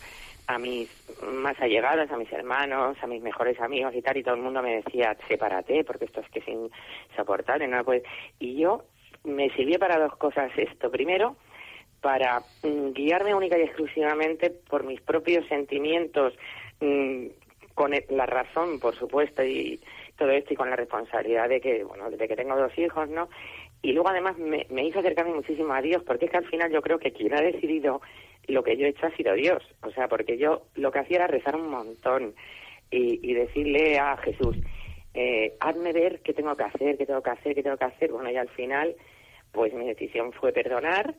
[0.46, 0.88] a mis
[1.22, 4.62] más allegados, a mis hermanos, a mis mejores amigos y tal, y todo el mundo
[4.62, 7.82] me decía, sepárate, porque esto es que es insoportable, ¿no?
[7.84, 8.02] Pues,
[8.38, 8.84] y yo
[9.24, 10.90] me sirvió para dos cosas esto.
[10.90, 11.36] Primero,
[12.00, 16.34] para mm, guiarme única y exclusivamente por mis propios sentimientos,
[17.74, 19.80] con e- la razón, por supuesto, y
[20.16, 23.28] todo esto, y con la responsabilidad de que, bueno, de que tengo dos hijos, ¿no?
[23.82, 26.72] Y luego además me, me hizo acercarme muchísimo a Dios, porque es que al final
[26.72, 28.00] yo creo que quien ha decidido
[28.46, 29.62] lo que yo he hecho ha sido Dios.
[29.82, 32.34] O sea, porque yo lo que hacía era rezar un montón
[32.90, 34.56] y, y decirle a Jesús,
[35.14, 38.10] eh, hazme ver qué tengo que hacer, qué tengo que hacer, qué tengo que hacer.
[38.12, 38.94] Bueno, y al final,
[39.52, 41.14] pues mi decisión fue perdonar,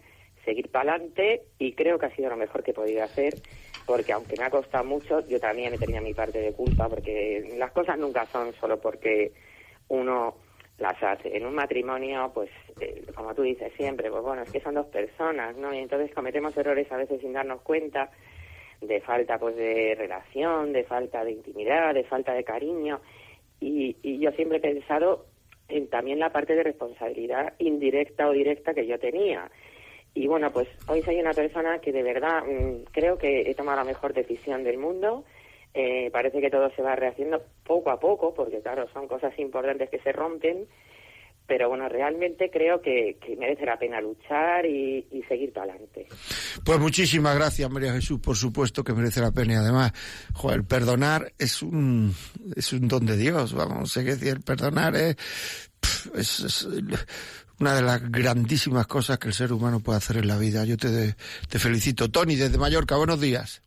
[0.45, 3.39] seguir para adelante y creo que ha sido lo mejor que he podido hacer
[3.85, 7.53] porque aunque me ha costado mucho, yo también he tenido mi parte de culpa porque
[7.57, 9.31] las cosas nunca son solo porque
[9.89, 10.35] uno
[10.77, 11.37] las hace.
[11.37, 14.87] En un matrimonio, pues, eh, como tú dices siempre, pues bueno, es que son dos
[14.87, 15.73] personas, ¿no?
[15.73, 18.09] Y entonces cometemos errores a veces sin darnos cuenta
[18.81, 22.99] de falta, pues, de relación, de falta de intimidad, de falta de cariño.
[23.61, 25.27] Y, y yo siempre he pensado
[25.69, 29.49] en también la parte de responsabilidad indirecta o directa que yo tenía.
[30.15, 33.77] Y bueno, pues hoy soy una persona que de verdad mm, creo que he tomado
[33.77, 35.25] la mejor decisión del mundo.
[35.73, 39.89] Eh, parece que todo se va rehaciendo poco a poco, porque claro, son cosas importantes
[39.89, 40.67] que se rompen,
[41.45, 46.07] pero bueno, realmente creo que, merece la pena luchar y, seguir para adelante.
[46.63, 48.21] Pues muchísimas gracias, María Jesús.
[48.21, 49.53] Por supuesto que merece la pena.
[49.53, 49.91] Y además,
[50.33, 52.13] joder, perdonar es un,
[52.55, 53.53] es un don de Dios.
[53.53, 55.17] Vamos, sé que decir, perdonar es,
[56.15, 56.67] es
[57.59, 60.63] una de las grandísimas cosas que el ser humano puede hacer en la vida.
[60.65, 61.15] Yo te,
[61.49, 62.09] te felicito.
[62.09, 63.61] Tony, desde Mallorca, buenos días.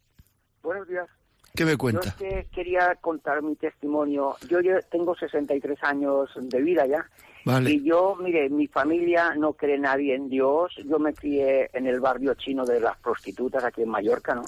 [0.62, 1.06] Buenos días.
[1.54, 2.08] ¿Qué me Yo cuenta?
[2.10, 4.36] es que quería contar mi testimonio.
[4.48, 7.08] Yo, ya tengo 63 años de vida ya.
[7.44, 7.70] Vale.
[7.70, 10.74] Y yo, mire, mi familia no cree nadie en Dios.
[10.84, 14.42] Yo me crié en el barrio chino de las prostitutas aquí en Mallorca, ¿no?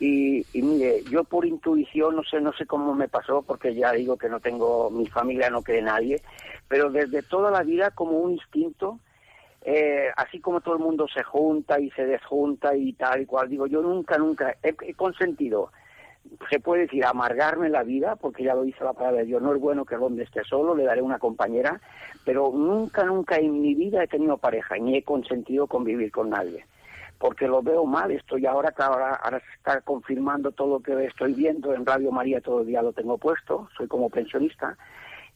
[0.00, 3.92] Y, y mire, yo por intuición, no sé, no sé cómo me pasó, porque ya
[3.92, 6.22] digo que no tengo, mi familia no cree nadie,
[6.68, 9.00] pero desde toda la vida como un instinto,
[9.62, 13.48] eh, así como todo el mundo se junta y se desjunta y tal y cual,
[13.48, 15.70] digo, yo nunca, nunca he, consentido
[16.50, 19.54] se puede decir, amargarme la vida, porque ya lo dice la palabra de Dios, no
[19.54, 21.80] es bueno que el hombre esté solo, le daré una compañera,
[22.24, 26.66] pero nunca, nunca en mi vida he tenido pareja, ni he consentido convivir con nadie,
[27.18, 31.34] porque lo veo mal, estoy ahora ahora, ahora se está confirmando todo lo que estoy
[31.34, 34.76] viendo, en Radio María todo el día lo tengo puesto, soy como pensionista,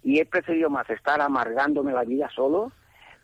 [0.02, 2.72] y he preferido más estar amargándome la vida solo,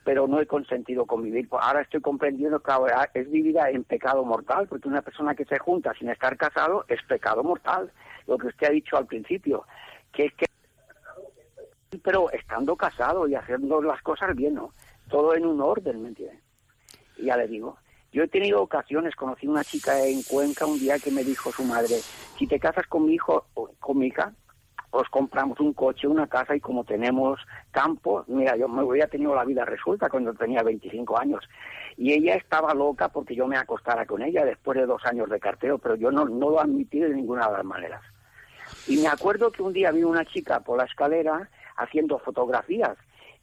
[0.04, 1.48] pero no he consentido convivir.
[1.52, 5.58] Ahora estoy comprendiendo que ahora es vivida en pecado mortal, porque una persona que se
[5.58, 7.92] junta sin estar casado es pecado mortal.
[8.26, 9.64] Lo que usted ha dicho al principio,
[10.12, 10.46] que es que
[12.02, 14.72] pero estando casado y haciendo las cosas bien, ¿no?
[15.08, 16.40] Todo en un orden, ¿me entiende?
[17.16, 17.76] Y ya le digo,
[18.12, 21.62] yo he tenido ocasiones, conocí una chica en Cuenca un día que me dijo su
[21.64, 21.96] madre,
[22.38, 23.46] si te casas con mi hijo
[23.80, 24.32] con mi hija,
[24.90, 27.38] os compramos un coche, una casa y como tenemos
[27.70, 31.44] campo, mira, yo me había tenido la vida resuelta cuando tenía 25 años.
[31.98, 35.40] Y ella estaba loca porque yo me acostara con ella después de dos años de
[35.40, 38.02] carteo, pero yo no, no lo admití de ninguna de las maneras.
[38.86, 42.96] Y me acuerdo que un día vi una chica por la escalera haciendo fotografías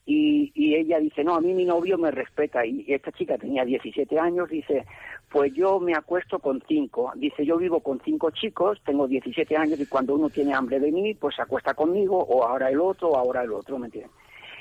[0.05, 2.65] y, y ella dice, no, a mí mi novio me respeta.
[2.65, 4.85] Y esta chica tenía 17 años, dice,
[5.29, 7.11] pues yo me acuesto con cinco.
[7.15, 10.91] Dice, yo vivo con cinco chicos, tengo 17 años y cuando uno tiene hambre de
[10.91, 14.11] mí, pues se acuesta conmigo, o ahora el otro, o ahora el otro, ¿me entiendes?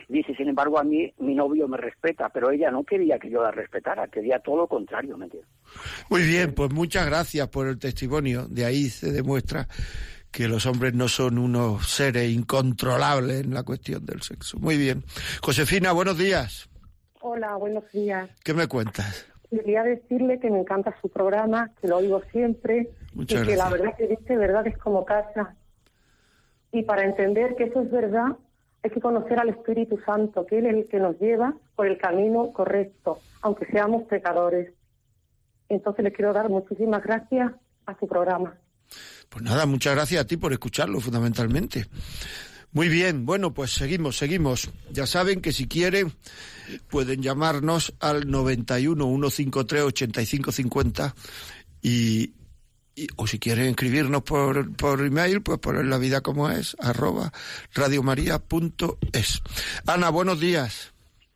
[0.08, 3.42] Dice, sin embargo, a mí mi novio me respeta, pero ella no quería que yo
[3.42, 5.50] la respetara, quería todo lo contrario, ¿me entiendes?
[6.10, 8.46] Muy bien, pues muchas gracias por el testimonio.
[8.48, 9.66] De ahí se demuestra
[10.34, 14.58] que los hombres no son unos seres incontrolables en la cuestión del sexo.
[14.58, 15.04] Muy bien.
[15.40, 16.68] Josefina, buenos días.
[17.20, 18.28] Hola, buenos días.
[18.42, 19.26] ¿Qué me cuentas?
[19.48, 23.70] Quería decirle que me encanta su programa, que lo oigo siempre Muchas y que la
[23.70, 25.54] verdad que dice verdad es como casa.
[26.72, 28.36] Y para entender que eso es verdad,
[28.82, 31.96] hay que conocer al Espíritu Santo, que Él es el que nos lleva por el
[31.96, 34.72] camino correcto, aunque seamos pecadores.
[35.68, 37.52] Entonces le quiero dar muchísimas gracias
[37.86, 38.56] a su programa.
[39.28, 41.86] Pues nada, muchas gracias a ti por escucharlo, fundamentalmente.
[42.74, 44.70] Muy bien, bueno, pues seguimos, seguimos.
[44.90, 46.12] Ya saben que si quieren
[46.90, 51.14] pueden llamarnos al 91 153 8550
[51.80, 52.32] y,
[52.96, 57.30] y o si quieren escribirnos por, por email, pues poner la vida como es, arroba
[57.74, 59.42] radiomaria.es.
[59.86, 60.92] Ana, buenos días.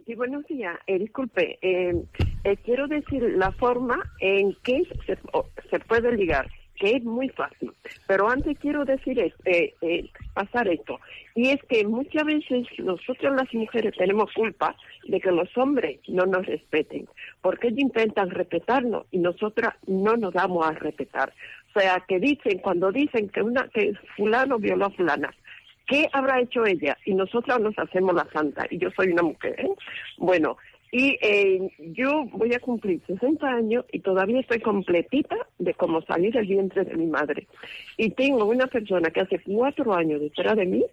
[0.07, 0.77] Sí, buenos días.
[0.89, 1.95] Eh, disculpe, eh,
[2.43, 5.19] eh, quiero decir la forma en que se,
[5.71, 7.73] se puede ligar, que es muy fácil.
[8.07, 11.01] Pero antes quiero decir, es- eh, eh, pasar esto.
[11.35, 14.75] Y es que muchas veces nosotros las mujeres tenemos culpa
[15.07, 17.07] de que los hombres no nos respeten,
[17.41, 21.33] porque ellos intentan respetarnos y nosotras no nos damos a respetar.
[21.75, 25.35] O sea, que dicen, cuando dicen que una que fulano violó a fulana,
[25.91, 26.99] ¿Qué habrá hecho ella?
[27.07, 28.67] Y nosotras nos hacemos la santa.
[28.69, 29.59] Y yo soy una mujer.
[29.59, 29.71] ¿eh?
[30.19, 30.59] Bueno,
[30.91, 36.33] y eh, yo voy a cumplir 60 años y todavía estoy completita de cómo salir
[36.33, 37.47] del vientre de mi madre.
[37.97, 40.85] Y tengo una persona que hace cuatro años detrás de mí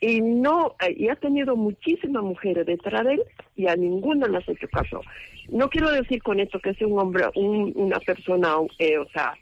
[0.00, 3.22] y no eh, y ha tenido muchísimas mujeres detrás de él
[3.56, 5.02] y a ninguna le has hecho caso.
[5.50, 9.34] No quiero decir con esto que sea un hombre, un- una persona, eh, o sea,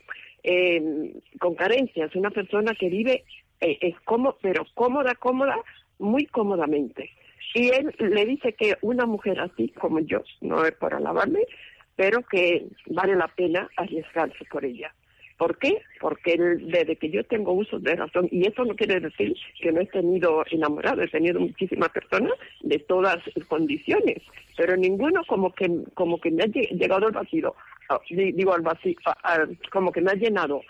[0.43, 3.23] eh, con carencias, una persona que vive
[3.59, 5.57] eh, es como, pero cómoda, cómoda,
[5.99, 7.09] muy cómodamente.
[7.53, 11.41] Y él le dice que una mujer así como yo, no es para alabarme,
[11.95, 14.93] pero que vale la pena arriesgarse por ella.
[15.37, 15.81] ¿Por qué?
[15.99, 19.81] Porque desde que yo tengo uso de razón, y eso no quiere decir que no
[19.81, 23.17] he tenido enamorado, he tenido muchísimas personas de todas
[23.47, 24.17] condiciones,
[24.55, 27.55] pero ninguno como que como que me ha lle- llegado al vacío,
[27.89, 28.95] ah, di- digo al vacío,
[29.71, 30.61] como que me ha llenado.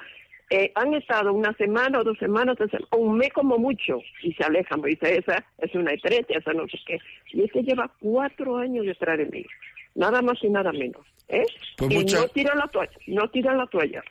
[0.49, 2.55] Eh, han estado una semana o dos semanas,
[2.91, 6.53] o un mes como mucho, y se alejan, me dice, esa es una estrecha, esa
[6.53, 6.97] no sé qué.
[7.33, 9.45] Y este lleva cuatro años detrás de mí,
[9.95, 11.05] nada más y nada menos.
[11.27, 11.43] ¿eh?
[11.75, 14.01] Pues y mucha- no tira la toalla, no tira la toalla.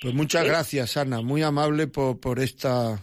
[0.00, 2.98] Pues muchas gracias, Ana, muy amable por, por esta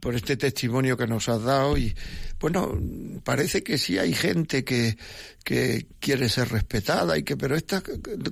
[0.00, 1.94] por este testimonio que nos has dado y
[2.40, 2.78] bueno
[3.22, 4.96] parece que sí hay gente que,
[5.44, 7.82] que quiere ser respetada y que pero esta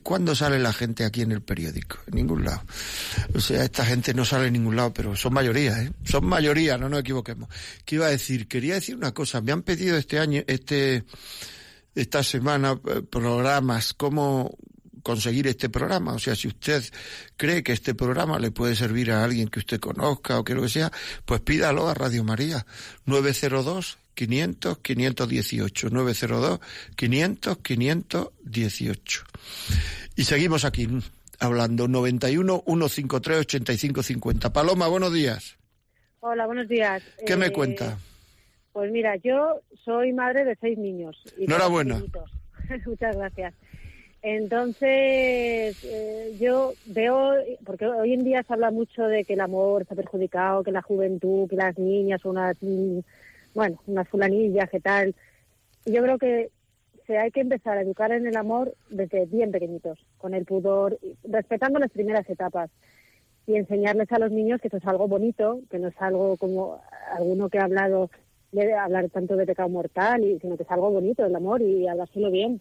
[0.02, 1.98] ¿cuándo sale la gente aquí en el periódico?
[2.06, 2.62] en ningún lado
[3.34, 5.92] o sea esta gente no sale en ningún lado pero son mayoría ¿eh?
[6.04, 7.48] son mayoría no nos equivoquemos
[7.84, 8.48] ¿qué iba a decir?
[8.48, 11.04] quería decir una cosa me han pedido este año este
[11.94, 14.56] esta semana eh, programas cómo
[15.03, 16.14] conseguir este programa.
[16.14, 16.82] O sea, si usted
[17.36, 20.62] cree que este programa le puede servir a alguien que usted conozca o que lo
[20.62, 20.90] que sea,
[21.24, 22.64] pues pídalo a Radio María.
[23.07, 26.61] 902 500 518 902
[26.96, 29.24] 500 518
[30.16, 30.86] y seguimos aquí
[31.38, 35.57] hablando 91 153 85 50 Paloma buenos días
[36.20, 37.03] Hola, buenos días.
[37.26, 37.98] ¿qué me Eh, cuenta?
[38.72, 41.16] Pues mira, yo soy madre de seis niños.
[41.36, 41.98] y Enhorabuena.
[42.86, 43.55] Muchas gracias.
[44.23, 47.33] Entonces, eh, yo veo,
[47.64, 50.81] porque hoy en día se habla mucho de que el amor está perjudicado, que la
[50.81, 52.57] juventud, que las niñas son unas,
[53.53, 55.16] bueno, unas fulanillas, que tal.
[55.85, 56.51] Yo creo que
[57.07, 61.01] se hay que empezar a educar en el amor desde bien pequeñitos, con el pudor,
[61.25, 62.70] respetando las primeras etapas
[63.49, 66.81] y enseñarles a los niños que eso es algo bonito, que no es algo como
[67.12, 68.09] alguno que ha hablado
[68.53, 71.89] de hablar tanto de pecado mortal, y, sino que es algo bonito el amor y
[71.89, 72.61] hablárselo bien.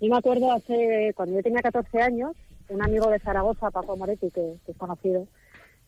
[0.00, 2.36] Yo me acuerdo hace, cuando yo tenía 14 años,
[2.68, 5.26] un amigo de Zaragoza, Paco Moretti, que, que es conocido,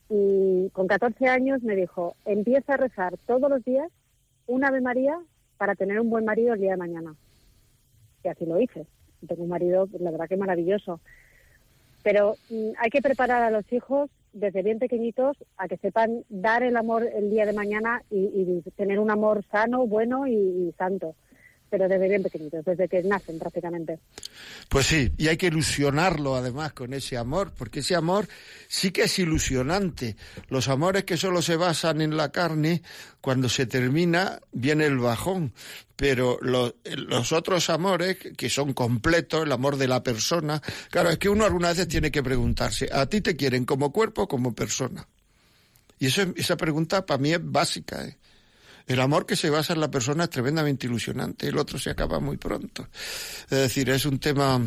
[0.08, 3.88] y con 14 años me dijo, empieza a rezar todos los días
[4.48, 5.16] una Ave María
[5.56, 7.14] para tener un buen marido el día de mañana.
[8.24, 8.86] Y así lo hice.
[9.26, 11.00] Tengo un marido, la verdad que maravilloso.
[12.02, 16.64] Pero mm, hay que preparar a los hijos desde bien pequeñitos a que sepan dar
[16.64, 21.14] el amor el día de mañana y, tener un amor sano, bueno y santo.
[21.71, 24.01] Pero desde bien pequeñitos, desde que nacen prácticamente.
[24.68, 28.27] Pues sí, y hay que ilusionarlo además con ese amor, porque ese amor
[28.68, 30.16] sí que es ilusionante.
[30.49, 32.83] Los amores que solo se basan en la carne,
[33.21, 35.53] cuando se termina viene el bajón,
[35.95, 40.61] pero lo- los otros amores que son completos, el amor de la persona,
[40.91, 44.23] claro, es que uno algunas veces tiene que preguntarse, ¿a ti te quieren como cuerpo
[44.23, 45.07] o como persona?
[45.99, 48.05] Y eso, es- esa pregunta para mí es básica.
[48.07, 48.16] ¿eh?
[48.87, 52.20] El amor que se basa en la persona es tremendamente ilusionante, el otro se acaba
[52.20, 52.89] muy pronto.
[53.45, 54.61] Es decir, es un tema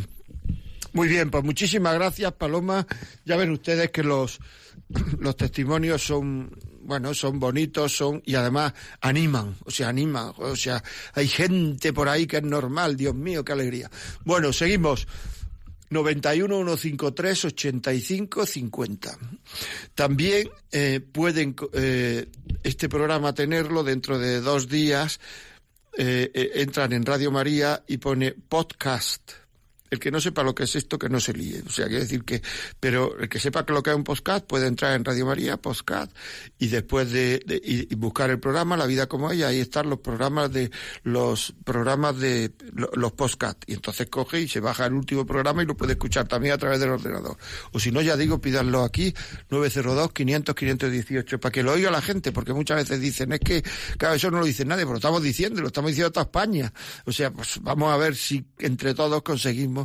[0.93, 2.85] muy bien, pues muchísimas gracias, Paloma.
[3.25, 4.39] Ya ven ustedes que los,
[5.19, 6.51] los testimonios son,
[6.83, 10.83] bueno, son bonitos, son, y además animan, o sea, animan, o sea,
[11.13, 13.89] hay gente por ahí que es normal, Dios mío, qué alegría.
[14.23, 15.07] Bueno, seguimos.
[15.93, 19.17] 91 153 85 50.
[19.95, 22.27] También eh, pueden eh,
[22.63, 25.19] este programa tenerlo dentro de dos días.
[25.95, 29.42] eh, entran en Radio María y pone podcast.
[29.93, 31.61] El que no sepa lo que es esto, que no se líe.
[31.67, 32.41] O sea, quiere decir que,
[32.79, 35.57] pero el que sepa que lo que es un podcast puede entrar en Radio María,
[35.57, 36.11] podcast,
[36.57, 40.51] y después de, y, buscar el programa La Vida como ella, ahí están los programas
[40.51, 40.71] de,
[41.03, 43.63] los programas de lo- los podcast.
[43.67, 46.57] Y entonces coge y se baja el último programa y lo puede escuchar también a
[46.57, 47.37] través del ordenador.
[47.71, 49.13] O si no, ya digo, pídanlo aquí,
[49.51, 53.63] 902-500-518, para que lo oiga la gente, porque muchas veces dicen, es que,
[53.97, 56.23] claro, eso no lo dice nadie, pero lo estamos diciendo, lo estamos diciendo a toda
[56.25, 56.73] España.
[57.05, 59.82] O sea, pues vamos a ver si entre todos conseguimos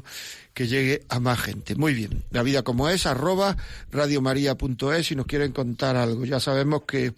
[0.55, 1.75] que llegue a más gente.
[1.77, 3.57] Muy bien, la vida como es, arroba
[3.91, 6.25] radiomaria.es si nos quieren contar algo.
[6.25, 7.15] Ya sabemos que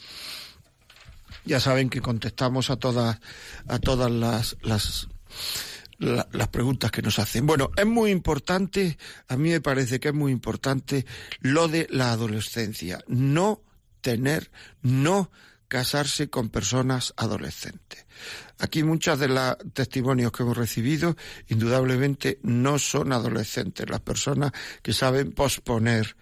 [1.45, 3.19] ya saben que contestamos a todas
[3.67, 5.09] a todas las, las
[5.99, 7.47] la- las preguntas que nos hacen.
[7.47, 8.97] Bueno, es muy importante,
[9.29, 11.07] a mí me parece que es muy importante
[11.41, 13.03] lo de la adolescencia.
[13.07, 13.63] No
[14.01, 14.51] tener,
[14.83, 15.31] no
[15.71, 18.05] casarse con personas adolescentes.
[18.59, 21.17] Aquí muchos de los testimonios que hemos recibido
[21.49, 24.51] indudablemente no son adolescentes, las personas
[24.83, 26.17] que saben posponer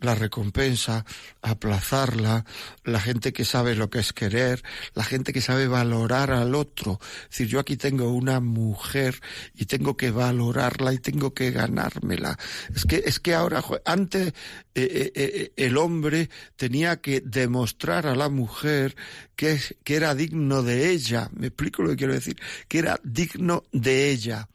[0.00, 1.04] la recompensa,
[1.42, 2.44] aplazarla,
[2.84, 4.62] la gente que sabe lo que es querer,
[4.94, 6.98] la gente que sabe valorar al otro.
[7.24, 9.20] Es decir, yo aquí tengo una mujer
[9.54, 12.38] y tengo que valorarla y tengo que ganármela.
[12.74, 14.32] Es que, es que ahora, antes eh,
[14.74, 18.96] eh, eh, el hombre tenía que demostrar a la mujer
[19.34, 21.30] que, que era digno de ella.
[21.32, 22.40] Me explico lo que quiero decir.
[22.68, 24.48] Que era digno de ella.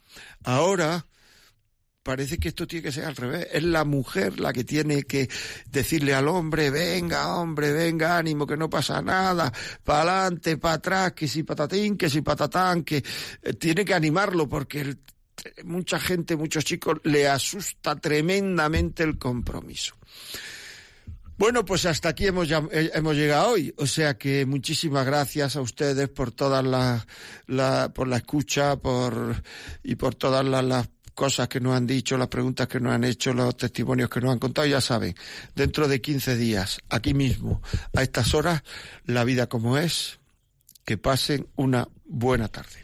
[0.44, 1.06] Ahora,
[2.04, 3.48] parece que esto tiene que ser al revés.
[3.52, 5.30] Es la mujer la que tiene que
[5.68, 9.52] decirle al hombre, venga, hombre, venga, ánimo, que no pasa nada,
[9.84, 12.98] para adelante, para atrás, que si patatín, que si patatán, que
[13.42, 15.00] eh, tiene que animarlo porque el-
[15.66, 19.96] mucha gente, muchos chicos, le asusta tremendamente el compromiso.
[21.36, 23.74] Bueno, pues hasta aquí hemos, eh, hemos llegado hoy.
[23.78, 27.06] O sea que muchísimas gracias a ustedes por todas las,
[27.48, 29.44] la, por la escucha, por,
[29.84, 33.04] y por todas las, las cosas que nos han dicho, las preguntas que nos han
[33.04, 34.68] hecho, los testimonios que nos han contado.
[34.68, 35.16] Ya saben,
[35.56, 37.62] dentro de 15 días, aquí mismo,
[37.96, 38.64] a estas horas,
[39.06, 40.20] la vida como es,
[40.86, 42.84] que pasen una buena tarde.